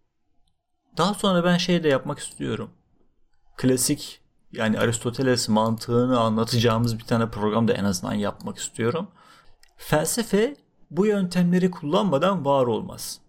[0.97, 2.71] Daha sonra ben şey de yapmak istiyorum.
[3.57, 4.21] Klasik
[4.53, 9.09] yani Aristoteles mantığını anlatacağımız bir tane program da en azından yapmak istiyorum.
[9.77, 10.57] Felsefe
[10.91, 13.21] bu yöntemleri kullanmadan var olmaz.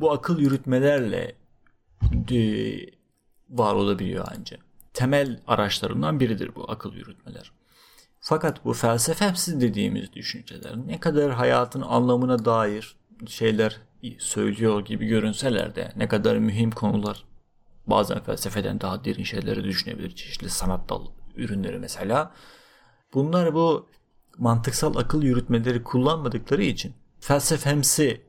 [0.00, 1.36] Bu akıl yürütmelerle
[2.30, 2.38] e,
[3.50, 4.60] var olabiliyor ancak.
[4.94, 7.52] Temel araçlarından biridir bu akıl yürütmeler.
[8.20, 13.80] Fakat bu felsefemsiz dediğimiz düşünceler ne kadar hayatın anlamına dair şeyler
[14.18, 17.24] söylüyor gibi görünseler de ne kadar mühim konular
[17.86, 20.14] bazen felsefeden daha derin şeyleri düşünebilir.
[20.14, 22.32] Çeşitli sanat dal ürünleri mesela.
[23.14, 23.88] Bunlar bu
[24.38, 28.20] mantıksal akıl yürütmeleri kullanmadıkları için felsefemsi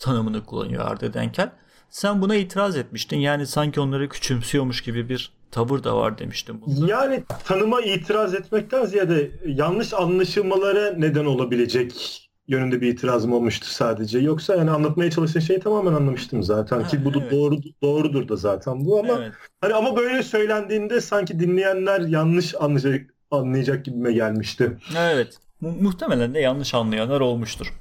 [0.00, 1.52] tanımını kullanıyor Arda Denkel.
[1.90, 3.16] Sen buna itiraz etmiştin.
[3.16, 6.60] Yani sanki onları küçümsüyormuş gibi bir tavır da var demiştim.
[6.60, 6.92] Bunda.
[6.92, 14.18] Yani tanıma itiraz etmekten ziyade yanlış anlaşılmalara neden olabilecek yönünde bir itirazım olmuştu sadece.
[14.18, 17.32] Yoksa yani anlatmaya çalıştığın şeyi tamamen anlamıştım zaten ha, ki bu evet.
[17.32, 19.32] doğru doğrudur da zaten bu ama evet.
[19.60, 24.76] hani ama böyle söylendiğinde sanki dinleyenler yanlış anlayacak anlayacak gibime gelmişti.
[24.98, 25.38] Evet.
[25.60, 27.74] Mu- muhtemelen de yanlış anlayanlar olmuştur.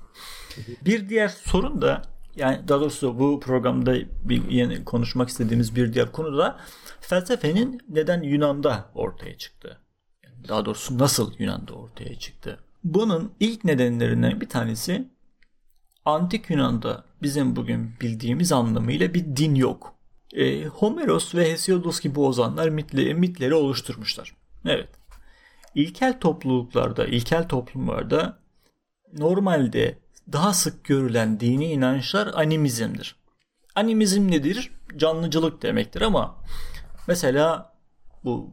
[0.86, 2.02] Bir diğer sorun da
[2.38, 6.60] yani daha doğrusu bu programda bir yeni konuşmak istediğimiz bir diğer konu da
[7.02, 9.78] felsefenin neden Yunan'da ortaya çıktı.
[10.48, 12.60] Daha doğrusu nasıl Yunan'da ortaya çıktı.
[12.84, 15.08] Bunun ilk nedenlerinden bir tanesi
[16.06, 19.96] Antik Yunan'da bizim bugün bildiğimiz anlamıyla bir din yok.
[20.34, 24.36] E, Homeros ve Hesiodos gibi ozanlar mitleri, mitleri oluşturmuşlar.
[24.66, 24.90] Evet.
[25.76, 28.40] İlkel topluluklarda, ilkel toplumlarda
[29.14, 29.98] normalde
[30.32, 33.16] daha sık görülen dini inançlar animizmdir.
[33.76, 34.72] Animizm nedir?
[34.98, 36.38] Canlıcılık demektir ama
[37.08, 37.74] mesela
[38.24, 38.52] bu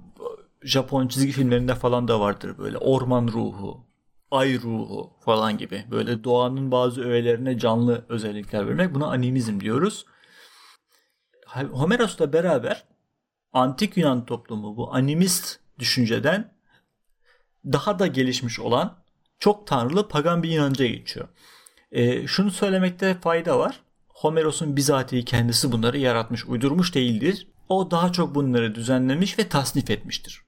[0.63, 3.87] Japon çizgi filmlerinde falan da vardır böyle orman ruhu,
[4.31, 10.07] ay ruhu falan gibi böyle doğanın bazı öğelerine canlı özellikler vermek buna animizm diyoruz.
[11.73, 12.85] Homeros'la beraber
[13.53, 16.55] antik Yunan toplumu bu animist düşünceden
[17.65, 18.99] daha da gelişmiş olan
[19.39, 21.29] çok tanrılı pagan bir inanca geçiyor.
[21.94, 23.80] E, şunu söylemekte fayda var.
[24.09, 27.48] Homeros'un bizatihi kendisi bunları yaratmış, uydurmuş değildir.
[27.68, 30.42] O daha çok bunları düzenlemiş ve tasnif etmiştir.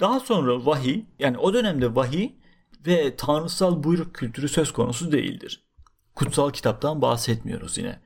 [0.00, 2.30] Daha sonra vahiy, yani o dönemde vahiy
[2.86, 5.64] ve tanrısal buyruk kültürü söz konusu değildir.
[6.14, 8.00] Kutsal kitaptan bahsetmiyoruz yine.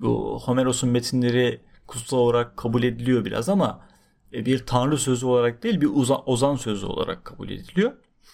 [0.00, 3.88] Bu Homeros'un metinleri kutsal olarak kabul ediliyor biraz ama
[4.32, 5.90] e, bir tanrı sözü olarak değil bir
[6.26, 7.92] ozan sözü olarak kabul ediliyor.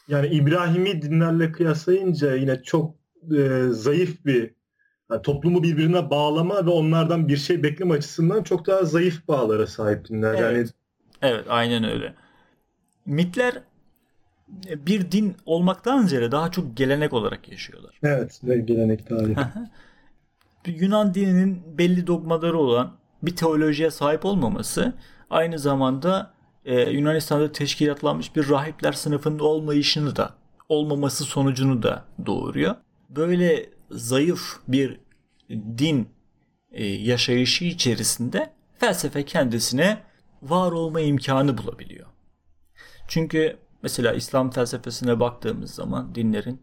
[0.09, 3.02] Yani İbrahimi dinlerle kıyaslayınca yine çok
[3.37, 4.51] e, zayıf bir
[5.11, 10.09] yani toplumu birbirine bağlama ve onlardan bir şey bekleme açısından çok daha zayıf bağlara sahip
[10.09, 10.35] dinler.
[10.35, 10.43] Evet.
[10.43, 10.67] Yani
[11.23, 12.15] Evet, aynen öyle.
[13.07, 13.63] Mitler
[14.87, 17.99] bir din olmaktan ziyade daha çok gelenek olarak yaşıyorlar.
[18.03, 19.37] Evet, ve gelenek tarihi.
[20.67, 24.93] Yunan dininin belli dogmaları olan bir teolojiye sahip olmaması
[25.31, 30.35] aynı zamanda e, Yunanistan'da teşkilatlanmış bir rahipler sınıfının olmayışını da
[30.69, 32.75] olmaması sonucunu da doğuruyor.
[33.17, 35.01] Böyle zayıf bir
[35.51, 36.09] din
[36.71, 40.03] e, yaşayışı içerisinde felsefe kendisine
[40.43, 42.07] var olma imkanı bulabiliyor.
[43.09, 46.63] Çünkü mesela İslam felsefesine baktığımız zaman dinlerin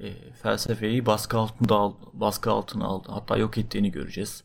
[0.00, 3.08] e, felsefeyi baskı altında baskı altına aldı.
[3.12, 4.44] Hatta yok ettiğini göreceğiz.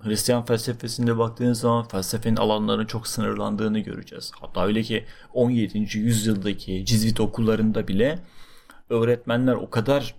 [0.00, 4.32] Hristiyan felsefesinde baktığınız zaman felsefenin alanlarının çok sınırlandığını göreceğiz.
[4.40, 5.98] Hatta öyle ki 17.
[5.98, 8.18] yüzyıldaki Cizvit okullarında bile
[8.90, 10.14] öğretmenler o kadar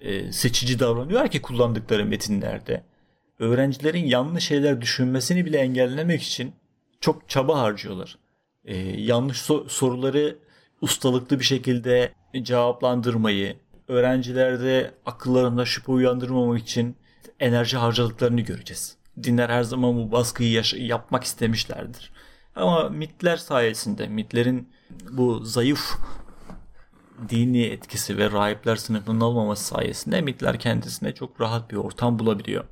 [0.00, 2.82] e, seçici davranıyor ki kullandıkları metinlerde.
[3.38, 6.52] Öğrencilerin yanlış şeyler düşünmesini bile engellemek için
[7.00, 8.18] çok çaba harcıyorlar.
[8.64, 10.38] E, yanlış so- soruları
[10.80, 13.56] ustalıklı bir şekilde cevaplandırmayı,
[13.88, 16.96] öğrencilerde akıllarında şüphe uyandırmamak için
[17.40, 18.96] enerji harcadıklarını göreceğiz.
[19.22, 22.12] Dinler her zaman bu baskıyı yaş- yapmak istemişlerdir.
[22.56, 24.68] Ama mitler sayesinde, mitlerin
[25.10, 25.80] bu zayıf
[27.28, 32.64] dini etkisi ve rahipler sınıfının olmaması sayesinde mitler kendisine çok rahat bir ortam bulabiliyor.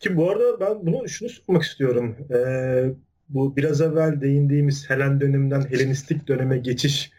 [0.00, 2.16] Ki bu arada ben bunu şunu sormak istiyorum.
[2.34, 2.94] Ee,
[3.28, 7.12] bu biraz evvel değindiğimiz Helen döneminden Helenistik döneme geçiş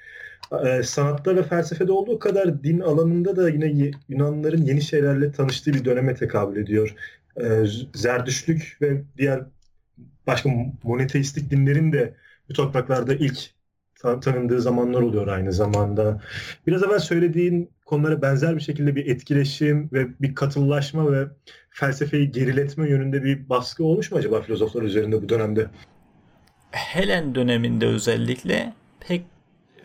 [0.65, 5.85] e, sanatta ve felsefede olduğu kadar din alanında da yine Yunanlıların yeni şeylerle tanıştığı bir
[5.85, 6.95] döneme tekabül ediyor.
[7.41, 9.43] E, Zerdüşlük ve diğer
[10.27, 10.49] başka
[10.83, 12.13] monoteistik dinlerin de
[12.49, 13.54] bu topraklarda ilk
[14.01, 16.21] tanındığı zamanlar oluyor aynı zamanda.
[16.67, 21.27] Biraz evvel söylediğin konulara benzer bir şekilde bir etkileşim ve bir katıllaşma ve
[21.69, 25.67] felsefeyi geriletme yönünde bir baskı olmuş mu acaba filozoflar üzerinde bu dönemde?
[26.71, 29.25] Helen döneminde özellikle pek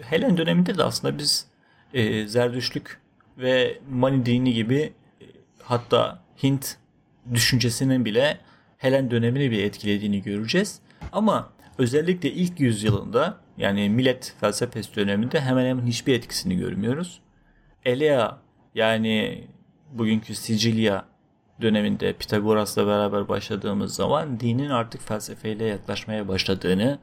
[0.01, 1.47] Helen döneminde de aslında biz
[1.95, 2.99] e, Zerdüşlük
[3.39, 5.25] ve Mani dini gibi e,
[5.63, 6.77] hatta Hint
[7.35, 8.39] düşüncesinin bile
[8.79, 10.81] Helen dönemini bir etkilediğini göreceğiz.
[11.13, 17.21] Ama özellikle ilk yüzyılında yani millet felsefesi döneminde hemen hemen hiçbir etkisini görmüyoruz.
[17.85, 18.39] Elea
[18.75, 19.45] yani
[19.93, 21.05] bugünkü Sicilya
[21.61, 26.99] döneminde Pitagoras'la beraber başladığımız zaman dinin artık felsefeyle yaklaşmaya başladığını,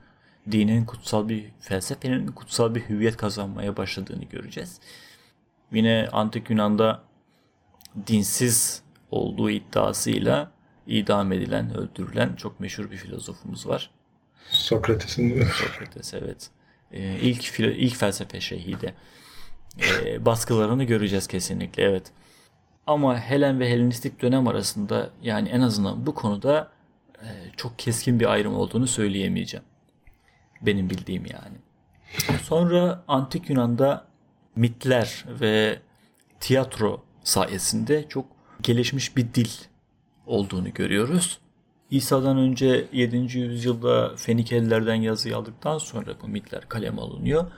[0.52, 4.80] dinin kutsal bir felsefenin kutsal bir hüviyet kazanmaya başladığını göreceğiz.
[5.72, 7.04] Yine antik Yunan'da
[8.08, 10.52] dinsiz olduğu iddiasıyla
[10.88, 13.97] idam edilen, öldürülen çok meşhur bir filozofumuz var.
[14.52, 16.50] Sokrates'in Sokrates evet.
[16.92, 18.94] Ee, ilk ilk felsefe şehidi.
[19.80, 22.12] Ee, baskılarını göreceğiz kesinlikle evet.
[22.88, 26.72] Ama Helen ve Helenistik dönem arasında yani en azından bu konuda
[27.22, 29.66] e, çok keskin bir ayrım olduğunu söyleyemeyeceğim.
[30.62, 31.58] Benim bildiğim yani.
[32.44, 34.08] Sonra Antik Yunan'da
[34.56, 35.80] mitler ve
[36.40, 38.26] tiyatro sayesinde çok
[38.62, 39.50] gelişmiş bir dil
[40.26, 41.40] olduğunu görüyoruz.
[41.92, 43.38] İsa'dan önce 7.
[43.38, 47.52] yüzyılda Fenikelilerden yazıyı aldıktan sonra bu mitler kaleme alınıyor.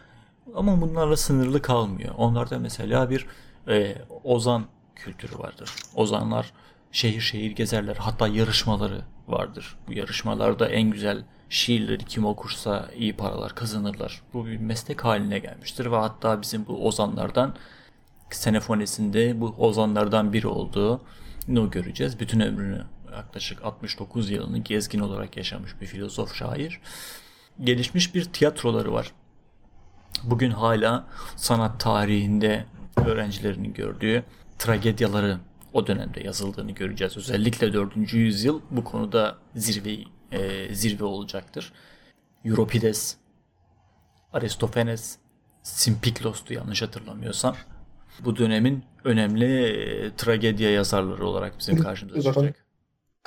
[0.56, 2.16] Ama bunlarla sınırlı kalmıyor.
[2.18, 3.26] Onlarda mesela bir
[3.68, 4.66] e, ozan
[4.96, 5.70] kültürü vardır.
[5.96, 6.54] Ozanlar
[6.92, 7.96] şehir şehir gezerler.
[7.96, 9.78] Hatta yarışmaları vardır.
[9.88, 14.22] Bu yarışmalarda en güzel şiirleri kim okursa iyi paralar kazanırlar.
[14.34, 17.56] Bu bir meslek haline gelmiştir ve hatta bizim bu ozanlardan
[18.32, 21.02] Senefonesinde bu ozanlardan biri olduğu
[21.50, 22.20] olduğunu göreceğiz.
[22.20, 22.84] Bütün ömrünü
[23.16, 26.80] yaklaşık 69 yılını gezgin olarak yaşamış bir filozof şair.
[27.64, 29.12] Gelişmiş bir tiyatroları var.
[30.24, 32.66] Bugün hala sanat tarihinde
[33.06, 34.24] öğrencilerinin gördüğü
[34.60, 35.40] tragedyaları
[35.74, 37.18] o dönemde yazıldığını göreceğiz.
[37.18, 38.14] Özellikle 4.
[38.14, 39.98] yüzyıl bu konuda zirve
[40.32, 41.74] e, zirve olacaktır.
[42.46, 43.18] Euripides,
[44.34, 45.18] Aristofanes,
[45.64, 47.56] Simpiklos'tu yanlış hatırlamıyorsam.
[48.20, 52.69] Bu dönemin önemli e, tragedya yazarları olarak bizim karşımıza çıkacak.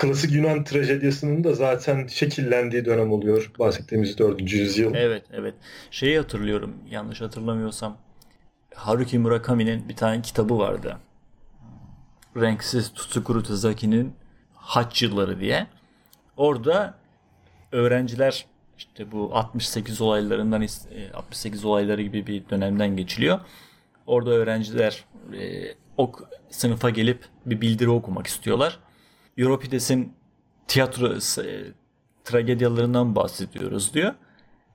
[0.03, 3.51] Klasik Yunan trajedyasının da zaten şekillendiği dönem oluyor.
[3.59, 4.53] Bahsettiğimiz 4.
[4.53, 4.95] yüzyıl.
[4.95, 5.55] Evet, evet.
[5.91, 7.97] Şeyi hatırlıyorum, yanlış hatırlamıyorsam.
[8.75, 10.97] Haruki Murakami'nin bir tane kitabı vardı.
[12.37, 14.13] Renksiz Tsukuru Tazaki'nin
[14.55, 15.67] Haç Yılları diye.
[16.37, 16.95] Orada
[17.73, 18.47] öğrenciler
[18.79, 20.67] işte bu 68 olaylarından
[21.15, 23.41] 68 e, olayları gibi bir dönemden geçiliyor.
[24.07, 25.05] Orada öğrenciler
[25.39, 28.79] e, ok sınıfa gelip bir bildiri okumak istiyorlar.
[29.39, 30.13] Euripides'in
[30.69, 31.49] tiyatro e,
[32.25, 34.15] tragedyalarından bahsediyoruz diyor.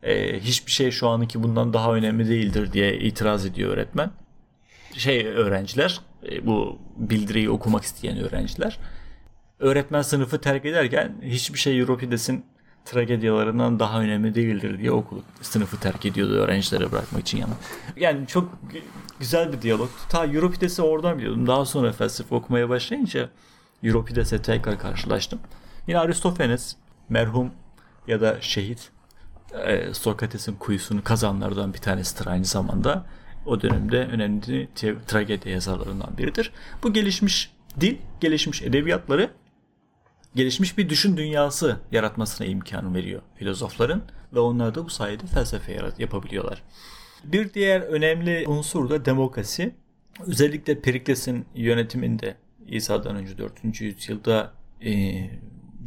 [0.03, 4.11] E, hiçbir şey şu anki bundan daha önemli değildir diye itiraz ediyor öğretmen.
[4.93, 8.79] Şey öğrenciler, e, bu bildiriyi okumak isteyen öğrenciler.
[9.59, 12.45] Öğretmen sınıfı terk ederken hiçbir şey Euripides'in
[12.85, 17.53] tragedyalarından daha önemli değildir diye okul sınıfı terk ediyordu öğrencilere bırakmak için yani.
[17.97, 18.59] Yani çok
[19.19, 19.89] güzel bir diyalog.
[20.09, 21.47] Ta Euripides'i oradan biliyordum.
[21.47, 23.29] Daha sonra felsefe okumaya başlayınca
[23.83, 25.39] Euripides'e tekrar karşılaştım.
[25.87, 26.75] Yine Aristofanes
[27.09, 27.51] merhum
[28.07, 28.91] ya da şehit
[29.65, 33.05] e, Sokrates'in kuyusunu kazanlardan bir tanesidir aynı zamanda.
[33.45, 34.69] O dönemde önemli
[35.07, 36.51] tragedya yazarlarından biridir.
[36.83, 39.29] Bu gelişmiş dil, gelişmiş edebiyatları
[40.35, 44.01] gelişmiş bir düşün dünyası yaratmasına imkan veriyor filozofların
[44.33, 46.63] ve onlar da bu sayede felsefe yarat yapabiliyorlar.
[47.23, 49.75] Bir diğer önemli unsur da demokrasi.
[50.27, 52.35] Özellikle Perikles'in yönetiminde
[52.67, 53.81] İsa'dan önce 4.
[53.81, 54.53] yüzyılda
[54.85, 54.91] e,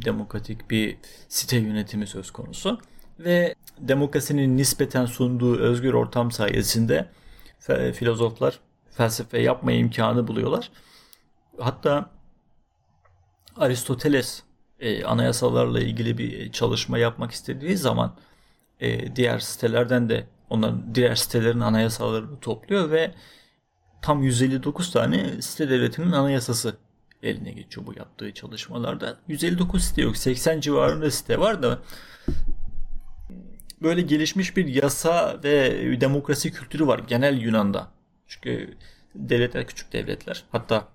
[0.05, 2.79] demokratik bir site yönetimi söz konusu
[3.19, 7.07] ve demokrasinin nispeten sunduğu özgür ortam sayesinde
[7.93, 8.59] filozoflar
[8.91, 10.71] felsefe yapma imkanı buluyorlar.
[11.59, 12.09] Hatta
[13.57, 14.43] Aristoteles
[14.79, 18.15] e, anayasalarla ilgili bir çalışma yapmak istediği zaman
[18.79, 23.11] e, diğer sitelerden de onların diğer sitelerin anayasalarını topluyor ve
[24.01, 26.77] tam 159 tane site devletinin anayasası
[27.23, 29.17] eline geçiyor bu yaptığı çalışmalarda.
[29.27, 30.17] 159 site yok.
[30.17, 31.79] 80 civarında site var da
[33.81, 37.87] böyle gelişmiş bir yasa ve demokrasi kültürü var genel Yunan'da.
[38.27, 38.77] Çünkü
[39.15, 40.43] devletler küçük devletler.
[40.51, 40.87] Hatta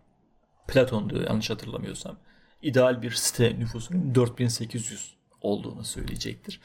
[0.68, 2.16] Platon'du yanlış hatırlamıyorsam.
[2.62, 6.60] ideal bir site nüfusunun 4800 olduğunu söyleyecektir.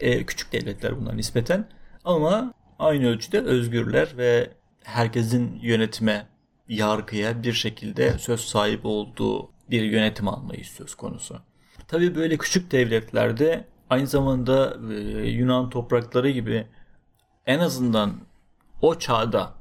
[0.00, 1.68] Ee, küçük devletler bunlar nispeten
[2.04, 4.50] ama aynı ölçüde özgürler ve
[4.84, 6.26] herkesin yönetime,
[6.68, 11.40] yargıya bir şekilde söz sahibi olduğu bir yönetim anlayışı söz konusu.
[11.88, 16.66] Tabii böyle küçük devletlerde aynı zamanda e, Yunan toprakları gibi
[17.46, 18.20] en azından
[18.82, 19.54] o çağda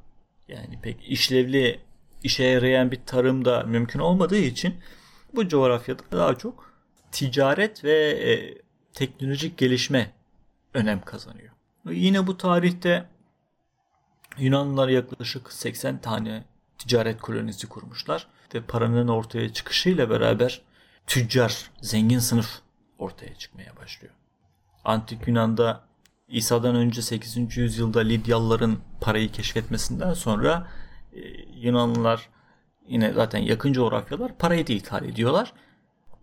[0.47, 1.79] yani pek işlevli
[2.23, 4.75] işe yarayan bir tarım da mümkün olmadığı için
[5.35, 6.73] bu coğrafyada daha çok
[7.11, 8.57] ticaret ve e,
[8.93, 10.11] teknolojik gelişme
[10.73, 11.49] önem kazanıyor.
[11.85, 13.05] Yine bu tarihte
[14.39, 16.43] Yunanlılar yaklaşık 80 tane
[16.77, 20.61] ticaret kolonisi kurmuşlar ve paranın ortaya çıkışıyla beraber
[21.07, 22.61] tüccar, zengin sınıf
[22.97, 24.13] ortaya çıkmaya başlıyor.
[24.83, 25.83] Antik Yunan'da
[26.27, 27.57] İsa'dan önce 8.
[27.57, 30.67] yüzyılda Lidyalıların parayı keşfetmesinden sonra
[31.13, 31.19] e,
[31.55, 32.29] Yunanlılar
[32.87, 35.53] yine zaten yakın coğrafyalar parayı da ithal ediyorlar.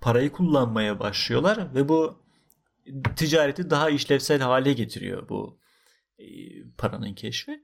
[0.01, 2.23] Parayı kullanmaya başlıyorlar ve bu
[3.17, 5.59] ticareti daha işlevsel hale getiriyor bu
[6.19, 6.25] e,
[6.79, 7.63] paranın keşfi.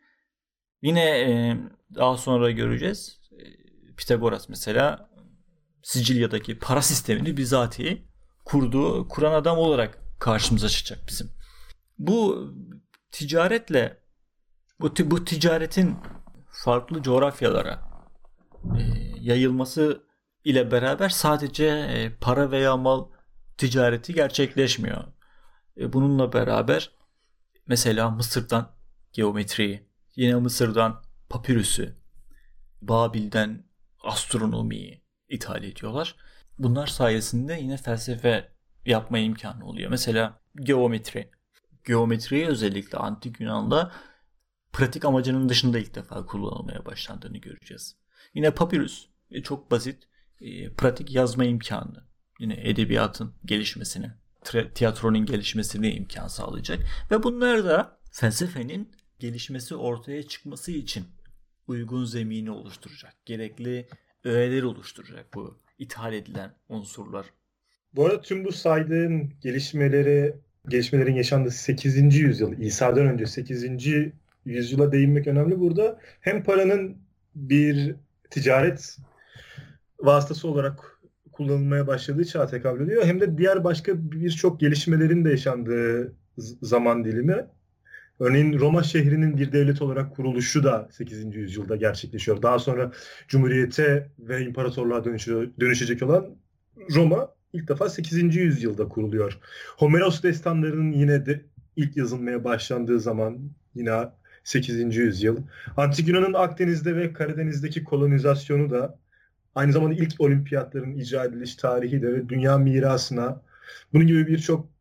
[0.83, 1.57] Yine e,
[1.95, 3.21] daha sonra göreceğiz.
[3.33, 3.45] E,
[3.97, 5.11] Pitagoras mesela
[5.83, 8.03] Sicilya'daki para sistemini bizatihi
[8.45, 11.31] kurduğu, kuran adam olarak karşımıza çıkacak bizim.
[11.99, 12.49] Bu
[13.11, 14.03] ticaretle
[14.81, 15.97] bu, bu ticaretin
[16.53, 17.83] farklı coğrafyalara
[18.79, 18.83] e,
[19.21, 20.03] yayılması
[20.45, 23.07] ile beraber sadece e, para veya mal
[23.59, 25.05] ticareti gerçekleşmiyor.
[25.77, 26.91] E, bununla beraber
[27.67, 28.75] mesela Mısır'dan
[29.13, 31.97] geometriyi, yine Mısır'dan papirüsü,
[32.83, 33.65] Babil'den
[34.05, 36.17] astronomiyi ithal ediyorlar.
[36.59, 38.53] Bunlar sayesinde yine felsefe
[38.87, 39.91] yapma imkanı oluyor.
[39.91, 41.31] Mesela geometri.
[41.85, 43.93] Geometriye özellikle antik Yunan'da
[44.73, 47.97] pratik amacının dışında ilk defa kullanılmaya başlandığını göreceğiz.
[48.35, 50.09] Yine papirüs e, çok basit
[50.41, 52.05] e, pratik yazma imkanı.
[52.39, 54.11] Yine edebiyatın gelişmesini,
[54.75, 56.81] tiyatronun gelişmesini imkan sağlayacak.
[57.11, 58.93] Ve bunlar da felsefenin
[59.23, 61.05] gelişmesi ortaya çıkması için
[61.67, 63.15] uygun zemini oluşturacak.
[63.27, 63.87] Gerekli
[64.25, 67.27] öğeler oluşturacak bu ithal edilen unsurlar.
[67.95, 70.35] Bu arada tüm bu saydığın gelişmeleri,
[70.69, 72.15] gelişmelerin yaşandığı 8.
[72.15, 73.65] yüzyıl, İsa'dan önce 8.
[74.45, 76.01] yüzyıla değinmek önemli burada.
[76.21, 76.97] Hem paranın
[77.35, 77.95] bir
[78.31, 78.97] ticaret
[80.01, 81.01] vasıtası olarak
[81.33, 83.05] kullanılmaya başladığı çağa tekabül ediyor.
[83.05, 86.13] Hem de diğer başka birçok gelişmelerin de yaşandığı
[86.63, 87.47] zaman dilimi.
[88.23, 91.37] Örneğin Roma şehrinin bir devlet olarak kuruluşu da 8.
[91.37, 92.43] yüzyılda gerçekleşiyor.
[92.43, 92.93] Daha sonra
[93.29, 95.05] Cumhuriyete ve imparatorluğa
[95.61, 96.27] dönüşecek olan
[96.95, 98.37] Roma ilk defa 8.
[98.37, 99.39] yüzyılda kuruluyor.
[99.77, 101.45] Homeros destanlarının yine de
[101.77, 103.39] ilk yazılmaya başlandığı zaman
[103.75, 103.93] yine
[104.45, 104.97] 8.
[104.97, 105.37] yüzyıl.
[105.77, 108.99] Antik Yunan'ın Akdeniz'de ve Karadeniz'deki kolonizasyonu da
[109.55, 113.43] aynı zamanda ilk olimpiyatların icra ediliş tarihi de ve dünya mirasına
[113.93, 114.72] bunun gibi birçok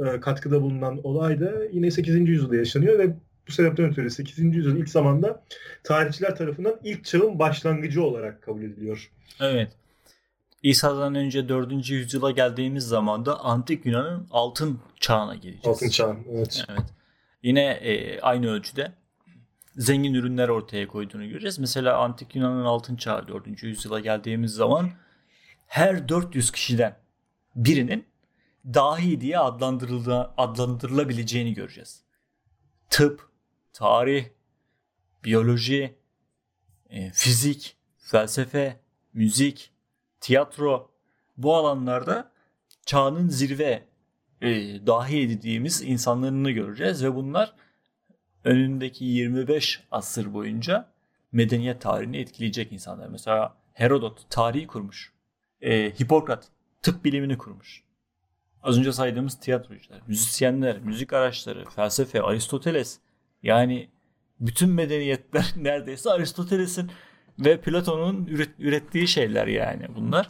[0.00, 2.28] e, katkıda bulunan olay da yine 8.
[2.28, 3.14] yüzyılda yaşanıyor ve
[3.48, 4.38] bu sebepten ötürü 8.
[4.38, 5.44] yüzyıl ilk zamanda
[5.84, 9.10] tarihçiler tarafından ilk çağın başlangıcı olarak kabul ediliyor.
[9.40, 9.72] Evet.
[10.62, 11.90] İsa'dan önce 4.
[11.90, 15.66] yüzyıla geldiğimiz zaman da antik Yunan'ın altın çağına geleceğiz.
[15.66, 16.64] Altın çağ, evet.
[16.68, 16.80] evet.
[17.42, 18.92] Yine e, aynı ölçüde
[19.76, 21.58] zengin ürünler ortaya koyduğunu göreceğiz.
[21.58, 23.62] Mesela antik Yunan'ın altın çağı 4.
[23.62, 24.90] yüzyıla geldiğimiz zaman
[25.66, 26.96] her 400 kişiden
[27.56, 28.04] birinin
[28.64, 32.04] dahi diye adlandırılabileceğini göreceğiz.
[32.90, 33.28] Tıp,
[33.72, 34.26] tarih,
[35.24, 35.98] biyoloji,
[36.90, 38.80] e, fizik, felsefe,
[39.12, 39.72] müzik,
[40.20, 40.90] tiyatro
[41.36, 42.32] bu alanlarda
[42.86, 43.88] çağının zirve
[44.40, 44.50] e,
[44.86, 47.54] dahi edildiğimiz insanlarını göreceğiz ve bunlar
[48.44, 50.92] önündeki 25 asır boyunca
[51.32, 53.08] medeniyet tarihini etkileyecek insanlar.
[53.08, 55.12] Mesela Herodot tarihi kurmuş.
[55.60, 56.48] E, Hipokrat
[56.82, 57.84] tıp bilimini kurmuş.
[58.64, 62.98] Az önce saydığımız tiyatrocular, müzisyenler, müzik araçları, felsefe, Aristoteles.
[63.42, 63.88] Yani
[64.40, 66.90] bütün medeniyetler neredeyse Aristoteles'in
[67.38, 70.28] ve Platon'un üret, ürettiği şeyler yani bunlar.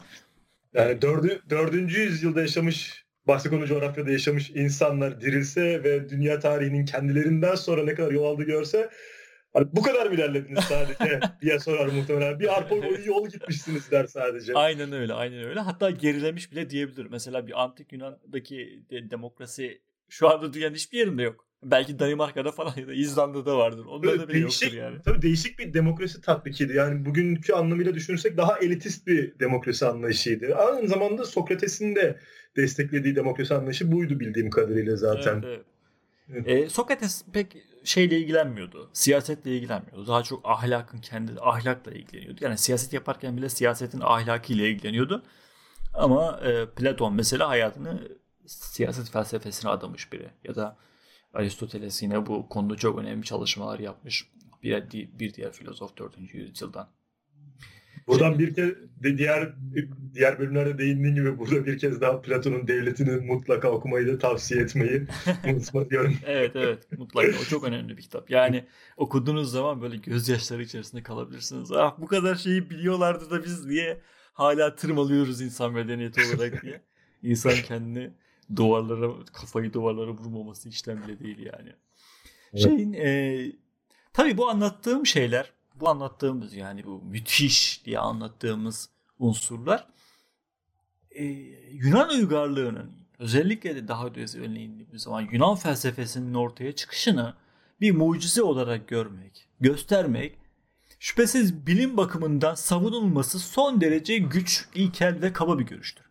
[0.74, 7.55] Yani dördü, dördüncü yüzyılda yaşamış, bahsi konu coğrafyada yaşamış insanlar dirilse ve dünya tarihinin kendilerinden
[7.55, 8.91] sonra ne kadar yol aldı görse
[9.55, 12.41] Hani bu kadar mı ilerlediniz sadece diye sorar muhtemelen.
[12.41, 12.75] Bir arpa
[13.05, 14.55] yol gitmişsiniz der sadece.
[14.55, 15.61] Aynen öyle, aynen öyle.
[15.61, 17.07] Hatta gerilemiş bile diyebilir.
[17.11, 21.47] Mesela bir antik Yunan'daki de, demokrasi Şu anda dünyanın hiçbir yerinde yok.
[21.63, 23.85] Belki Danimarka'da falan ya da İzlanda'da vardır.
[23.85, 24.99] Onlarda da bile değişik, yoktur yani.
[25.05, 26.73] Tabii değişik bir demokrasi tatbikiydi.
[26.77, 30.55] Yani bugünkü anlamıyla düşünürsek daha elitist bir demokrasi anlayışıydı.
[30.55, 32.19] Aynı zamanda Sokrates'in de
[32.57, 35.43] desteklediği demokrasi anlayışı buydu bildiğim kadarıyla zaten.
[35.47, 35.61] Evet,
[36.33, 36.49] evet.
[36.49, 38.91] E, Sokrates pek şeyle ilgilenmiyordu.
[38.93, 40.07] Siyasetle ilgilenmiyordu.
[40.07, 42.45] Daha çok ahlakın kendi ahlakla ilgileniyordu.
[42.45, 45.22] Yani siyaset yaparken bile siyasetin ahlakıyla ilgileniyordu.
[45.95, 48.09] Ama e, Platon mesela hayatını
[48.47, 50.30] siyaset felsefesine adamış biri.
[50.45, 50.76] Ya da
[51.35, 54.30] Aristoteles yine bu konuda çok önemli çalışmalar yapmış.
[54.62, 56.35] Bir, bir diğer filozof 4.
[56.35, 56.89] yüzyıldan.
[58.07, 58.71] Buradan bir kez
[59.03, 59.53] de diğer
[60.15, 65.07] diğer bölümlerde değindiğin gibi burada bir kez daha Platon'un devletini mutlaka okumayı da tavsiye etmeyi
[65.47, 66.17] unutma diyorum.
[66.27, 68.31] evet evet mutlaka o çok önemli bir kitap.
[68.31, 68.65] Yani
[68.97, 71.73] okuduğunuz zaman böyle gözyaşları içerisinde kalabilirsiniz.
[71.73, 74.01] Ah bu kadar şeyi biliyorlardı da biz niye
[74.33, 76.81] hala tırmalıyoruz insan medeniyeti olarak diye.
[77.23, 78.11] İnsan kendini
[78.57, 81.73] duvarlara kafayı duvarlara vurmaması işlem bile değil yani.
[82.53, 82.63] Evet.
[82.63, 83.53] Şeyin e,
[84.13, 89.87] tabii bu anlattığım şeyler bu anlattığımız yani bu müthiş diye anlattığımız unsurlar
[91.11, 91.25] e,
[91.72, 97.35] Yunan uygarlığının özellikle de daha ötesi örneğin zaman Yunan felsefesinin ortaya çıkışını
[97.81, 100.39] bir mucize olarak görmek, göstermek
[100.99, 106.07] şüphesiz bilim bakımından savunulması son derece güç, ilkel ve kaba bir görüştür.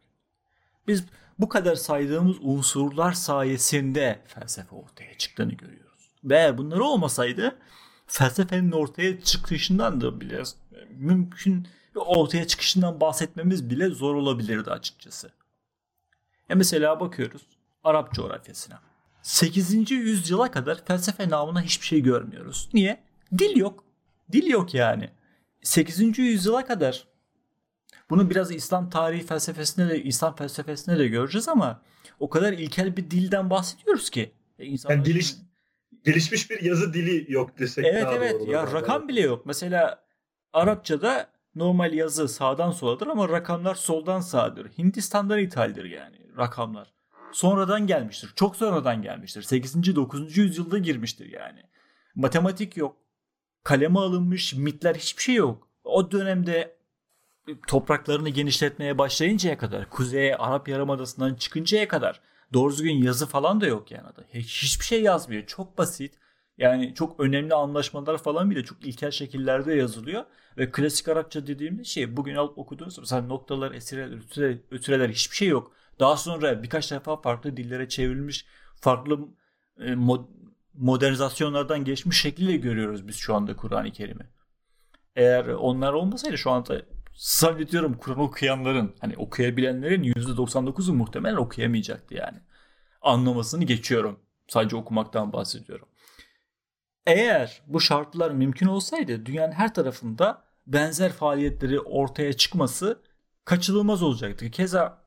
[0.88, 1.04] Biz
[1.40, 6.12] bu kadar saydığımız unsurlar sayesinde felsefe ortaya çıktığını görüyoruz.
[6.24, 7.58] Ve bunları olmasaydı
[8.14, 10.44] felsefenin ortaya çıkışından da bile
[10.90, 15.32] mümkün ortaya çıkışından bahsetmemiz bile zor olabilirdi açıkçası.
[16.50, 17.42] Ya mesela bakıyoruz
[17.84, 18.82] Arap coğrafyasına.
[19.22, 19.92] 8.
[19.92, 22.70] yüzyıla kadar felsefe namına hiçbir şey görmüyoruz.
[22.74, 23.04] Niye?
[23.38, 23.84] Dil yok.
[24.32, 25.10] Dil yok yani.
[25.64, 26.20] 8.
[26.20, 27.08] yüzyıla kadar
[28.10, 31.82] bunu biraz İslam tarihi felsefesinde de İslam felsefesinde de göreceğiz ama
[32.20, 34.32] o kadar ilkel bir dilden bahsediyoruz ki.
[34.60, 34.66] E.
[34.90, 35.36] Yani diliş,
[36.04, 38.40] gelişmiş bir yazı dili yok desek evet, daha evet.
[38.40, 38.52] doğru.
[38.52, 39.46] Ya rakam bile yok.
[39.46, 40.04] Mesela
[40.54, 44.68] Arapçada normal yazı sağdan soladır ama rakamlar soldan sağdır.
[44.78, 46.94] Hindistan'dan ithaldir yani rakamlar.
[47.32, 48.34] Sonradan gelmiştir.
[48.36, 49.42] Çok sonradan gelmiştir.
[49.42, 49.96] 8.
[49.96, 50.38] 9.
[50.38, 51.60] yüzyılda girmiştir yani.
[52.16, 52.98] Matematik yok.
[53.64, 55.68] Kaleme alınmış mitler hiçbir şey yok.
[55.84, 56.76] O dönemde
[57.68, 62.22] topraklarını genişletmeye başlayıncaya kadar, kuzeye Arap Yarımadası'ndan çıkıncaya kadar
[62.54, 64.08] doğru düzgün yazı falan da yok yani.
[64.34, 65.46] Hiçbir şey yazmıyor.
[65.46, 66.14] Çok basit.
[66.58, 70.26] Yani çok önemli anlaşmalar falan bile çok ilkel şekillerde yazılıyor.
[70.58, 75.48] Ve klasik Arapça dediğimiz şey bugün alıp okuduğunuz mesela noktalar, esireler, ötüreler, ötüreler hiçbir şey
[75.48, 75.72] yok.
[76.00, 78.46] Daha sonra birkaç defa farklı dillere çevrilmiş,
[78.76, 79.20] farklı
[79.80, 80.26] e, mod,
[80.74, 84.28] modernizasyonlardan geçmiş şekliyle görüyoruz biz şu anda Kur'an-ı Kerim'i.
[85.16, 86.82] Eğer onlar olmasaydı şu anda
[87.14, 92.38] zannediyorum Kur'an okuyanların hani okuyabilenlerin %99'u muhtemelen okuyamayacaktı yani.
[93.02, 94.20] Anlamasını geçiyorum.
[94.48, 95.88] Sadece okumaktan bahsediyorum.
[97.06, 103.02] Eğer bu şartlar mümkün olsaydı dünyanın her tarafında benzer faaliyetleri ortaya çıkması
[103.46, 104.52] kaçınılmaz olacaktı.
[104.52, 105.04] Keza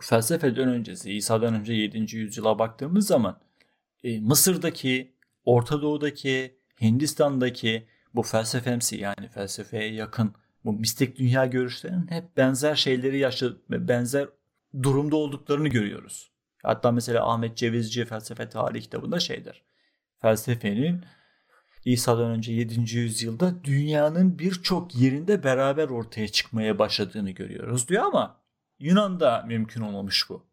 [0.00, 2.16] felsefeden öncesi, İsa'dan önce 7.
[2.16, 3.40] yüzyıla baktığımız zaman
[4.04, 5.14] e, Mısır'daki,
[5.44, 10.34] Orta Doğu'daki, Hindistan'daki bu felsefemsi yani felsefeye yakın
[10.64, 14.28] bu mistik dünya görüşlerinin hep benzer şeyleri yaşadı ve benzer
[14.82, 16.30] durumda olduklarını görüyoruz.
[16.62, 19.62] Hatta mesela Ahmet Cevizci felsefe tarihi kitabında şeydir.
[20.18, 21.04] Felsefenin
[21.84, 22.96] İsa'dan önce 7.
[22.96, 28.40] yüzyılda dünyanın birçok yerinde beraber ortaya çıkmaya başladığını görüyoruz diyor ama
[28.78, 30.46] Yunan'da mümkün olmamış bu.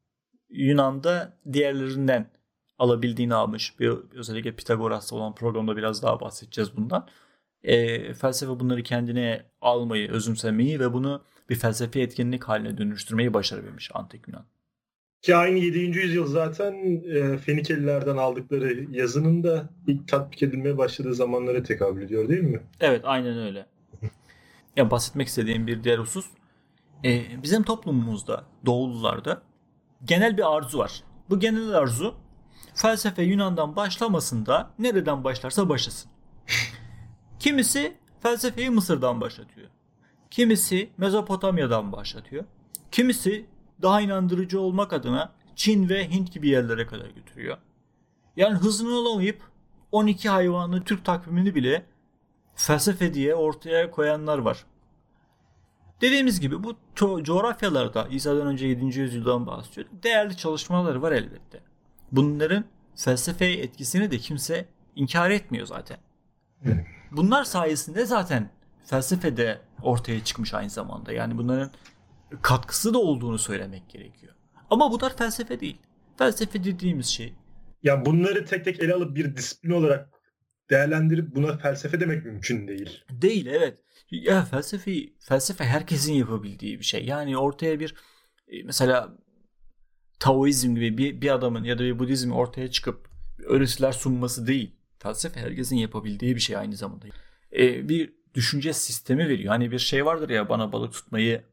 [0.49, 2.31] Yunan'da diğerlerinden
[2.77, 3.79] alabildiğini almış.
[3.79, 7.07] Bir, özellikle Pitagoras'ta olan programda biraz daha bahsedeceğiz bundan
[7.65, 14.27] e, felsefe bunları kendine almayı, özümsemeyi ve bunu bir felsefi etkinlik haline dönüştürmeyi başarabilmiş Antik
[14.27, 14.45] Yunan.
[15.21, 15.79] Ki aynı 7.
[15.79, 22.43] yüzyıl zaten e, Fenikelilerden aldıkları yazının da ilk tatbik edilmeye başladığı zamanlara tekabül ediyor değil
[22.43, 22.61] mi?
[22.79, 23.65] Evet aynen öyle.
[24.75, 26.25] ya bahsetmek istediğim bir diğer husus
[27.05, 29.41] e, bizim toplumumuzda doğulularda
[30.05, 31.03] genel bir arzu var.
[31.29, 32.15] Bu genel arzu
[32.75, 36.11] felsefe Yunan'dan başlamasında nereden başlarsa başlasın.
[37.39, 39.67] Kimisi felsefeyi Mısır'dan başlatıyor.
[40.31, 42.43] Kimisi Mezopotamya'dan başlatıyor.
[42.91, 43.45] Kimisi
[43.81, 47.57] daha inandırıcı olmak adına Çin ve Hint gibi yerlere kadar götürüyor.
[48.35, 49.41] Yani hızını alamayıp
[49.91, 51.85] 12 hayvanlı Türk takvimini bile
[52.55, 54.65] felsefe diye ortaya koyanlar var.
[56.01, 58.99] Dediğimiz gibi bu co- coğrafyalarda İsa'dan önce 7.
[58.99, 59.87] yüzyıldan bahsediyor.
[60.03, 61.59] Değerli çalışmaları var elbette.
[62.11, 62.65] Bunların
[62.95, 64.65] felsefeye etkisini de kimse
[64.95, 65.97] inkar etmiyor zaten.
[67.11, 68.49] Bunlar sayesinde zaten
[68.85, 71.11] felsefede ortaya çıkmış aynı zamanda.
[71.11, 71.71] Yani bunların
[72.41, 74.33] katkısı da olduğunu söylemek gerekiyor.
[74.69, 75.77] Ama bunlar felsefe değil.
[76.17, 77.33] Felsefe dediğimiz şey.
[77.83, 80.09] Ya bunları tek tek ele alıp bir disiplin olarak
[80.69, 83.03] değerlendirip buna felsefe demek mümkün değil.
[83.09, 83.79] Değil evet.
[84.11, 87.05] Ya felsefe felsefe herkesin yapabildiği bir şey.
[87.05, 87.95] Yani ortaya bir
[88.47, 89.17] e, mesela
[90.19, 93.09] Taoizm gibi bir, bir adamın ya da bir Budizm ortaya çıkıp
[93.45, 94.75] öğretiler sunması değil.
[94.99, 97.05] Felsefe herkesin yapabildiği bir şey aynı zamanda.
[97.53, 99.49] Ee, bir düşünce sistemi veriyor.
[99.49, 101.43] Hani bir şey vardır ya bana balık tutmayı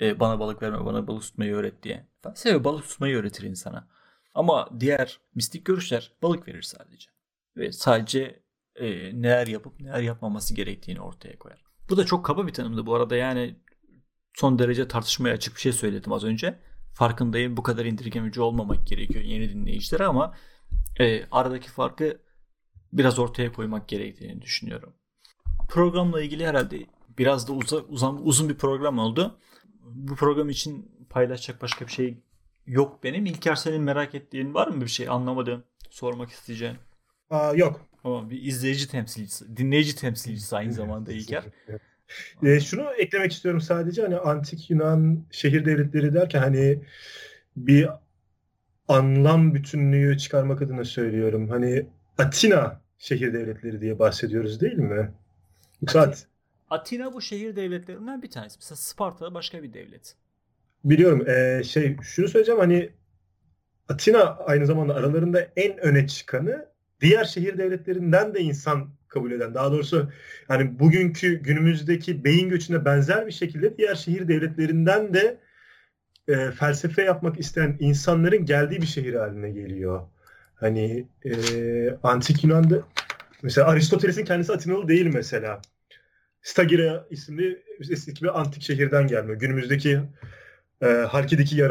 [0.00, 2.06] e, bana balık verme bana balık tutmayı öğret diye.
[2.22, 3.88] Felsefe balık tutmayı öğretir insana.
[4.34, 7.10] Ama diğer mistik görüşler balık verir sadece.
[7.56, 8.42] Ve sadece
[8.74, 8.86] e,
[9.22, 11.64] neler yapıp neler yapmaması gerektiğini ortaya koyar.
[11.90, 13.56] Bu da çok kaba bir tanımdı bu arada yani
[14.34, 16.58] son derece tartışmaya açık bir şey söyledim az önce.
[16.94, 20.34] Farkındayım bu kadar indirgemeci olmamak gerekiyor yeni dinleyicilere ama
[21.00, 22.18] e, aradaki farkı
[22.92, 24.92] biraz ortaya koymak gerektiğini düşünüyorum.
[25.68, 26.86] Programla ilgili herhalde
[27.18, 29.38] biraz da uza, uzun, uzun bir program oldu.
[29.84, 32.18] Bu program için paylaşacak başka bir şey
[32.66, 33.26] yok benim.
[33.26, 36.76] İlker senin merak ettiğin var mı bir şey anlamadığın, sormak isteyeceğin?
[37.30, 37.80] Aa, yok.
[38.04, 41.44] Ama bir izleyici temsilcisi, dinleyici temsilcisi aynı zamanda İlker.
[42.42, 46.82] E, şunu eklemek istiyorum sadece hani antik Yunan şehir devletleri derken hani
[47.56, 47.88] bir
[48.88, 51.48] anlam bütünlüğü çıkarmak adına söylüyorum.
[51.48, 51.86] Hani
[52.18, 55.12] Atina şehir devletleri diye bahsediyoruz değil mi?
[55.86, 56.14] Atina,
[56.70, 58.56] Atina bu şehir devletlerinden bir tanesi.
[58.58, 60.16] Mesela Sparta başka bir devlet.
[60.84, 61.28] Biliyorum.
[61.28, 62.90] E, şey şunu söyleyeceğim hani
[63.88, 66.66] Atina aynı zamanda aralarında en öne çıkanı
[67.00, 69.54] diğer şehir devletlerinden de insan kabul eden.
[69.54, 70.10] Daha doğrusu
[70.48, 75.40] hani bugünkü günümüzdeki beyin göçüne benzer bir şekilde diğer şehir devletlerinden de
[76.28, 80.02] e, felsefe yapmak isteyen insanların geldiği bir şehir haline geliyor.
[80.56, 82.82] Hani e, antik Yunan'da
[83.42, 85.62] mesela Aristoteles'in kendisi Atinalı değil mesela.
[86.42, 89.38] Stagira isimli eski bir antik şehirden gelmiyor.
[89.38, 90.00] Günümüzdeki
[90.82, 91.66] e, Halki'deki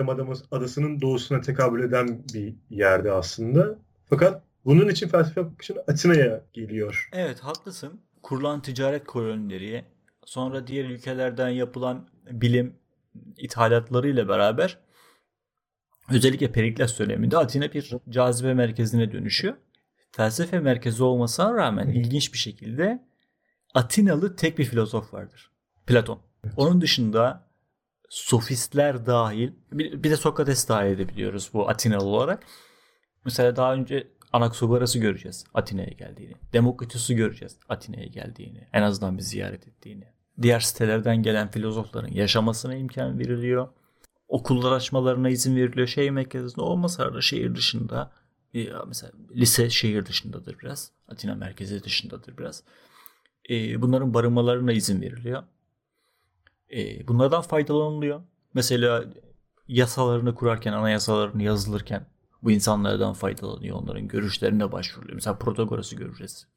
[0.51, 3.79] adasının doğusuna tekabül eden bir yerde aslında.
[4.09, 7.09] Fakat bunun için felsefe için Atina'ya geliyor.
[7.13, 8.01] Evet haklısın.
[8.23, 9.85] Kurulan ticaret kolonileri
[10.25, 12.73] sonra diğer ülkelerden yapılan bilim
[13.37, 14.77] ithalatlarıyla beraber
[16.09, 19.55] özellikle Perikles döneminde Atina bir cazibe merkezine dönüşüyor.
[20.11, 23.03] Felsefe merkezi olmasına rağmen ilginç bir şekilde
[23.73, 25.51] Atinalı tek bir filozof vardır.
[25.87, 26.19] Platon.
[26.57, 27.47] Onun dışında
[28.09, 32.43] sofistler dahil bir, de Sokrates dahil edebiliyoruz bu Atinalı olarak.
[33.25, 36.33] Mesela daha önce Anaxagoras göreceğiz Atina'ya geldiğini.
[36.53, 38.67] Demokritus'u göreceğiz Atina'ya geldiğini.
[38.73, 40.07] En azından bir ziyaret ettiğini.
[40.41, 43.67] Diğer sitelerden gelen filozofların yaşamasına imkan veriliyor.
[44.27, 45.87] Okullar açmalarına izin veriliyor.
[45.87, 48.11] Şehir merkezinde olmasa da şehir dışında
[48.53, 50.91] e, mesela lise şehir dışındadır biraz.
[51.07, 52.63] Atina merkezi dışındadır biraz.
[53.49, 55.43] E, bunların barınmalarına izin veriliyor.
[56.73, 58.21] E, bunlardan faydalanılıyor.
[58.53, 59.05] Mesela
[59.67, 62.05] yasalarını kurarken, anayasalarını yazılırken
[62.43, 63.77] bu insanlardan faydalanıyor.
[63.77, 65.13] Onların görüşlerine başvuruyor.
[65.13, 66.47] Mesela Protagoras'ı göreceğiz.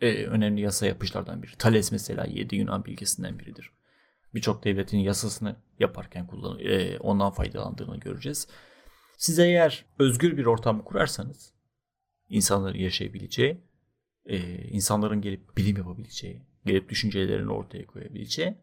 [0.00, 1.52] Ee, önemli yasa yapışlardan biri.
[1.58, 3.72] Thales mesela 7 Yunan bilgisinden biridir.
[4.34, 8.48] Birçok devletin yasasını yaparken kullan e, ondan faydalandığını göreceğiz.
[9.16, 11.52] Siz eğer özgür bir ortam kurarsanız
[12.28, 13.60] insanların yaşayabileceği,
[14.26, 18.56] e, insanların gelip bilim yapabileceği, gelip düşüncelerini ortaya koyabileceği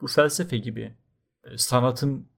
[0.00, 0.94] bu felsefe gibi
[1.44, 2.28] e, sanatın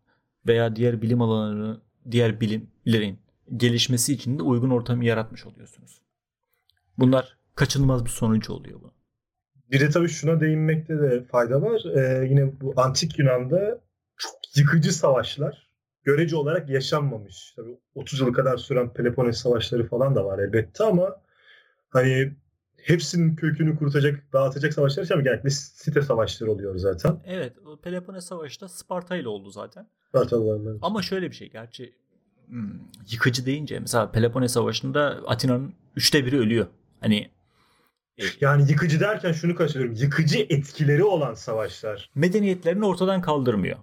[0.46, 3.18] veya diğer bilim alanlarını diğer bilimlerin
[3.56, 6.02] gelişmesi için de uygun ortamı yaratmış oluyorsunuz.
[6.98, 8.92] Bunlar kaçınılmaz bir sonuç oluyor bu.
[9.70, 11.82] Bir de tabii şuna değinmekte de fayda var.
[11.96, 13.80] Ee, yine bu antik Yunan'da
[14.16, 15.70] çok yıkıcı savaşlar
[16.04, 17.52] görece olarak yaşanmamış.
[17.56, 21.16] Tabii 30 yıl kadar süren Peloponnes savaşları falan da var elbette ama
[21.90, 22.32] hani
[22.82, 27.20] hepsinin kökünü kurutacak, dağıtacak savaşlar için genellikle site savaşları oluyor zaten.
[27.26, 27.52] Evet,
[27.82, 29.86] Peloponnes Savaşı da Sparta ile oldu zaten.
[30.08, 30.78] Spartalılarla.
[30.82, 31.94] Ama şöyle bir şey, gerçi
[32.46, 32.70] hmm,
[33.12, 36.66] yıkıcı deyince mesela Peloponnes Savaşı'nda Atina'nın üçte biri ölüyor.
[37.00, 37.30] Hani
[38.40, 39.94] yani yıkıcı derken şunu kastediyorum.
[39.98, 42.10] Yıkıcı etkileri olan savaşlar.
[42.14, 43.78] Medeniyetlerini ortadan kaldırmıyor.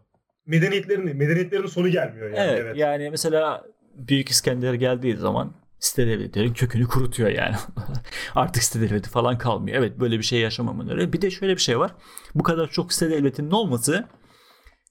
[0.46, 2.40] Medeniyetlerin medeniyetlerin sonu gelmiyor yani.
[2.40, 2.78] Evet, evet.
[2.78, 3.64] yani mesela
[3.98, 7.56] Büyük İskender geldiği zaman site devletlerin kökünü kurutuyor yani.
[8.36, 9.78] Artık site devleti falan kalmıyor.
[9.78, 11.14] Evet böyle bir şey yaşamamın öyle.
[11.14, 11.92] Bir de şöyle bir şey var.
[12.36, 14.08] Bu kadar çok site devletinin olması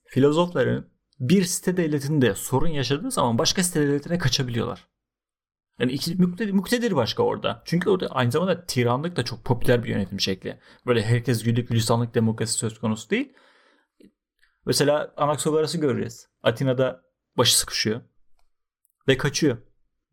[0.05, 0.85] filozofların
[1.19, 4.87] bir site devletinde sorun yaşadığı zaman başka site devletine kaçabiliyorlar.
[5.79, 6.15] Yani iki
[6.53, 7.61] muktedir, başka orada.
[7.65, 10.59] Çünkü orada aynı zamanda tiranlık da çok popüler bir yönetim şekli.
[10.85, 13.33] Böyle herkes güllük gülistanlık demokrasi söz konusu değil.
[14.65, 16.29] Mesela Anaxagoras göreceğiz.
[16.43, 17.03] Atina'da
[17.37, 18.01] başı sıkışıyor.
[19.07, 19.57] Ve kaçıyor.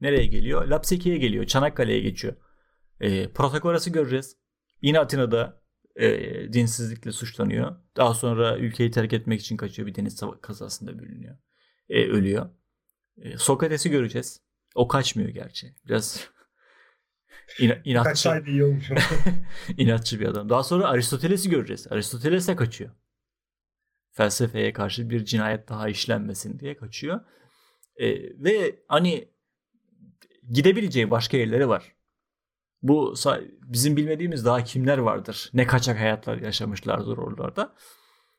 [0.00, 0.66] Nereye geliyor?
[0.66, 1.46] Lapseki'ye geliyor.
[1.46, 2.36] Çanakkale'ye geçiyor.
[3.00, 4.36] E, Protagoras'ı göreceğiz.
[4.82, 5.62] Yine Atina'da
[5.96, 7.76] e, dinsizlikle suçlanıyor.
[7.96, 9.88] Daha sonra ülkeyi terk etmek için kaçıyor.
[9.88, 11.36] Bir deniz kazasında bölünüyor.
[11.88, 12.50] E, ölüyor.
[13.16, 14.43] E, Sokrates'i göreceğiz.
[14.74, 15.74] O kaçmıyor gerçi.
[15.86, 16.28] Biraz
[17.58, 18.08] İna, inatçı.
[18.08, 18.90] Kaçsaydı iyi olmuş.
[19.76, 20.48] inatçı bir adam.
[20.48, 21.86] Daha sonra Aristoteles'i göreceğiz.
[21.90, 22.90] Aristoteles de kaçıyor.
[24.10, 27.20] Felsefeye karşı bir cinayet daha işlenmesin diye kaçıyor.
[27.96, 28.08] E,
[28.44, 29.28] ve hani
[30.50, 31.94] gidebileceği başka yerleri var.
[32.82, 33.14] Bu
[33.62, 35.50] bizim bilmediğimiz daha kimler vardır?
[35.54, 37.74] Ne kaçak hayatlar yaşamışlardır oralarda.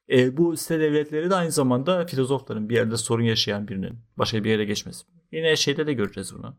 [0.09, 4.49] E, bu site devletleri de aynı zamanda filozofların bir yerde sorun yaşayan birinin başka bir
[4.49, 5.05] yere geçmesi.
[5.32, 6.57] Yine şeyde de göreceğiz bunu.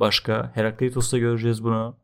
[0.00, 2.00] Başka Heraklitos'ta göreceğiz bunu.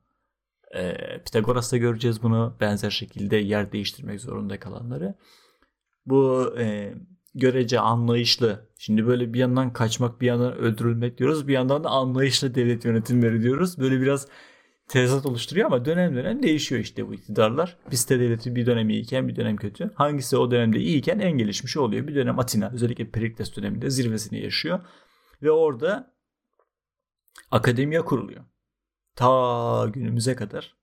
[0.74, 0.94] E,
[1.24, 2.56] Pitagoras'ta göreceğiz bunu.
[2.60, 5.14] Benzer şekilde yer değiştirmek zorunda kalanları.
[6.06, 6.94] Bu e,
[7.34, 8.68] görece anlayışlı.
[8.78, 11.48] Şimdi böyle bir yandan kaçmak, bir yandan öldürülmek diyoruz.
[11.48, 13.78] Bir yandan da anlayışlı devlet yönetimleri diyoruz.
[13.78, 14.28] Böyle biraz
[14.88, 17.76] tezat oluşturuyor ama dönem dönem değişiyor işte bu iktidarlar.
[17.90, 19.90] Piste devleti bir dönem iyiyken bir dönem kötü.
[19.94, 22.06] Hangisi o dönemde iyiyken en gelişmiş oluyor.
[22.06, 24.80] Bir dönem Atina özellikle Perikles döneminde zirvesini yaşıyor.
[25.42, 26.14] Ve orada
[27.50, 28.44] akademiye kuruluyor.
[29.14, 30.76] Ta günümüze kadar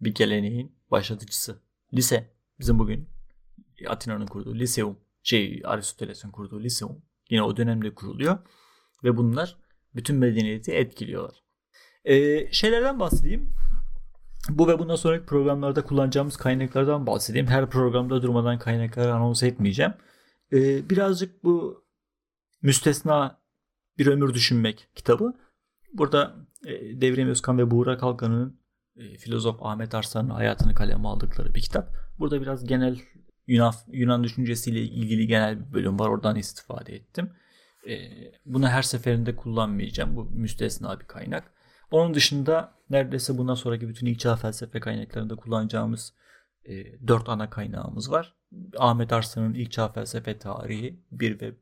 [0.00, 1.62] bir geleneğin başlatıcısı.
[1.94, 2.38] Lise.
[2.60, 3.08] Bizim bugün
[3.88, 4.98] Atina'nın kurduğu liseum.
[5.22, 7.02] Şey Aristoteles'in kurduğu liseum.
[7.30, 8.38] Yine o dönemde kuruluyor.
[9.04, 9.56] Ve bunlar
[9.94, 11.42] bütün medeniyeti etkiliyorlar.
[12.04, 13.54] Ee, şeylerden bahsedeyim.
[14.48, 17.46] Bu ve bundan sonraki programlarda kullanacağımız kaynaklardan bahsedeyim.
[17.46, 19.94] Her programda durmadan kaynakları anons etmeyeceğim.
[20.52, 21.84] Ee, birazcık bu
[22.62, 23.37] müstesna
[23.98, 25.34] bir ömür düşünmek kitabı.
[25.92, 26.36] Burada
[26.66, 28.60] e, Devrim Özkan ve Buğra Kalkan'ın
[28.96, 31.88] e, filozof Ahmet Arslan'ın hayatını kaleme aldıkları bir kitap.
[32.18, 32.98] Burada biraz genel
[33.46, 36.08] Yunan, Yunan düşüncesiyle ilgili genel bir bölüm var.
[36.08, 37.30] Oradan istifade ettim.
[37.88, 37.94] E,
[38.46, 40.16] bunu her seferinde kullanmayacağım.
[40.16, 41.52] Bu müstesna bir kaynak.
[41.90, 46.14] Onun dışında neredeyse bundan sonraki bütün ilk çağ felsefe kaynaklarında kullanacağımız
[46.64, 48.34] e, dört ana kaynağımız var.
[48.78, 51.54] Ahmet Arslan'ın ilk çağ felsefe tarihi 1 ve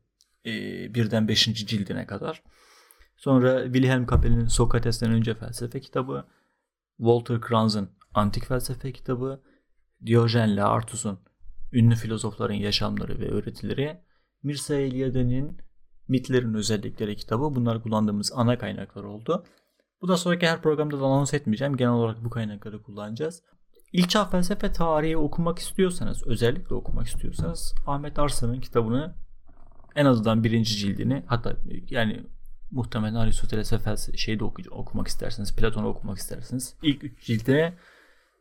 [0.47, 1.45] e, birden 5.
[1.45, 2.43] cildine kadar.
[3.17, 6.25] Sonra Wilhelm Kapel'in Sokrates'ten önce felsefe kitabı,
[6.97, 9.41] Walter Kranz'ın antik felsefe kitabı,
[10.05, 11.19] Diyojen Laertus'un
[11.73, 14.01] ünlü filozofların yaşamları ve öğretileri,
[14.43, 15.57] Mircea Eliade'nin
[16.07, 19.45] mitlerin özellikleri kitabı bunlar kullandığımız ana kaynaklar oldu.
[20.01, 21.77] Bu da sonraki her programda da anons etmeyeceğim.
[21.77, 23.43] Genel olarak bu kaynakları kullanacağız.
[23.93, 29.15] İlk felsefe tarihi okumak istiyorsanız, özellikle okumak istiyorsanız Ahmet Arslan'ın kitabını
[29.97, 31.57] en azından birinci cildini hatta
[31.89, 32.23] yani
[32.71, 37.73] muhtemelen Aristoteles'e felsefe şeyde okumak isterseniz, Platon'u okumak isterseniz ilk üç cilde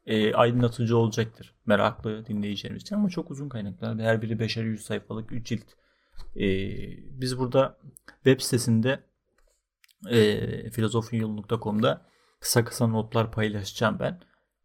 [0.06, 1.54] e, aydınlatıcı olacaktır.
[1.66, 3.98] Meraklı dinleyicilerimiz için ama çok uzun kaynaklar.
[3.98, 5.64] Her biri beşer yüz sayfalık 3 cilt.
[6.36, 6.46] E,
[7.20, 7.78] biz burada
[8.24, 9.00] web sitesinde
[10.10, 12.06] e, filozofiyolu.com'da
[12.40, 14.20] kısa kısa notlar paylaşacağım ben.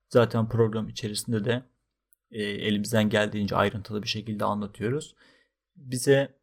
[0.10, 1.64] Zaten program içerisinde de
[2.32, 5.16] e, elimizden geldiğince ayrıntılı bir şekilde anlatıyoruz.
[5.76, 6.41] Bize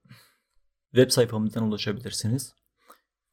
[0.91, 2.55] web sayfamızdan ulaşabilirsiniz.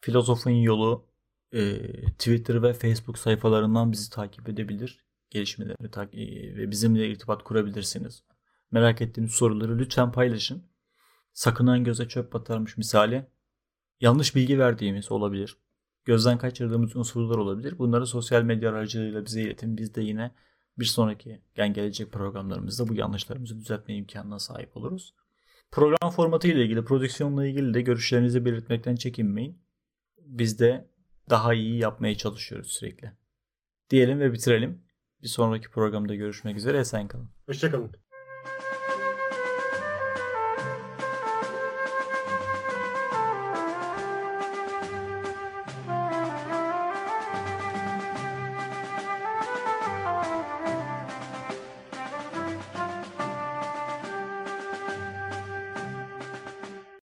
[0.02, 1.06] Filozofun yolu
[1.52, 1.82] e,
[2.12, 5.06] Twitter ve Facebook sayfalarından bizi takip edebilir.
[5.30, 8.24] Gelişmeleri takip e, ve bizimle irtibat kurabilirsiniz.
[8.72, 10.64] Merak ettiğiniz soruları lütfen paylaşın.
[11.34, 13.26] Sakınan göze çöp batarmış misali
[14.02, 15.58] yanlış bilgi verdiğimiz olabilir.
[16.06, 17.78] Gözden kaçırdığımız unsurlar olabilir.
[17.80, 19.78] Bunları sosyal medya aracılığıyla bize iletin.
[19.78, 20.32] Biz de yine
[20.78, 25.14] bir sonraki yani gelecek programlarımızda bu yanlışlarımızı düzeltme imkanına sahip oluruz.
[25.76, 29.62] Program formatı ile ilgili, prodüksiyonla ilgili de görüşlerinizi belirtmekten çekinmeyin.
[30.22, 30.90] Biz de
[31.30, 33.12] daha iyi yapmaya çalışıyoruz sürekli.
[33.90, 34.82] Diyelim ve bitirelim.
[35.24, 36.78] Bir sonraki programda görüşmek üzere.
[36.78, 37.30] Esen kalın.
[37.46, 37.92] Hoşçakalın.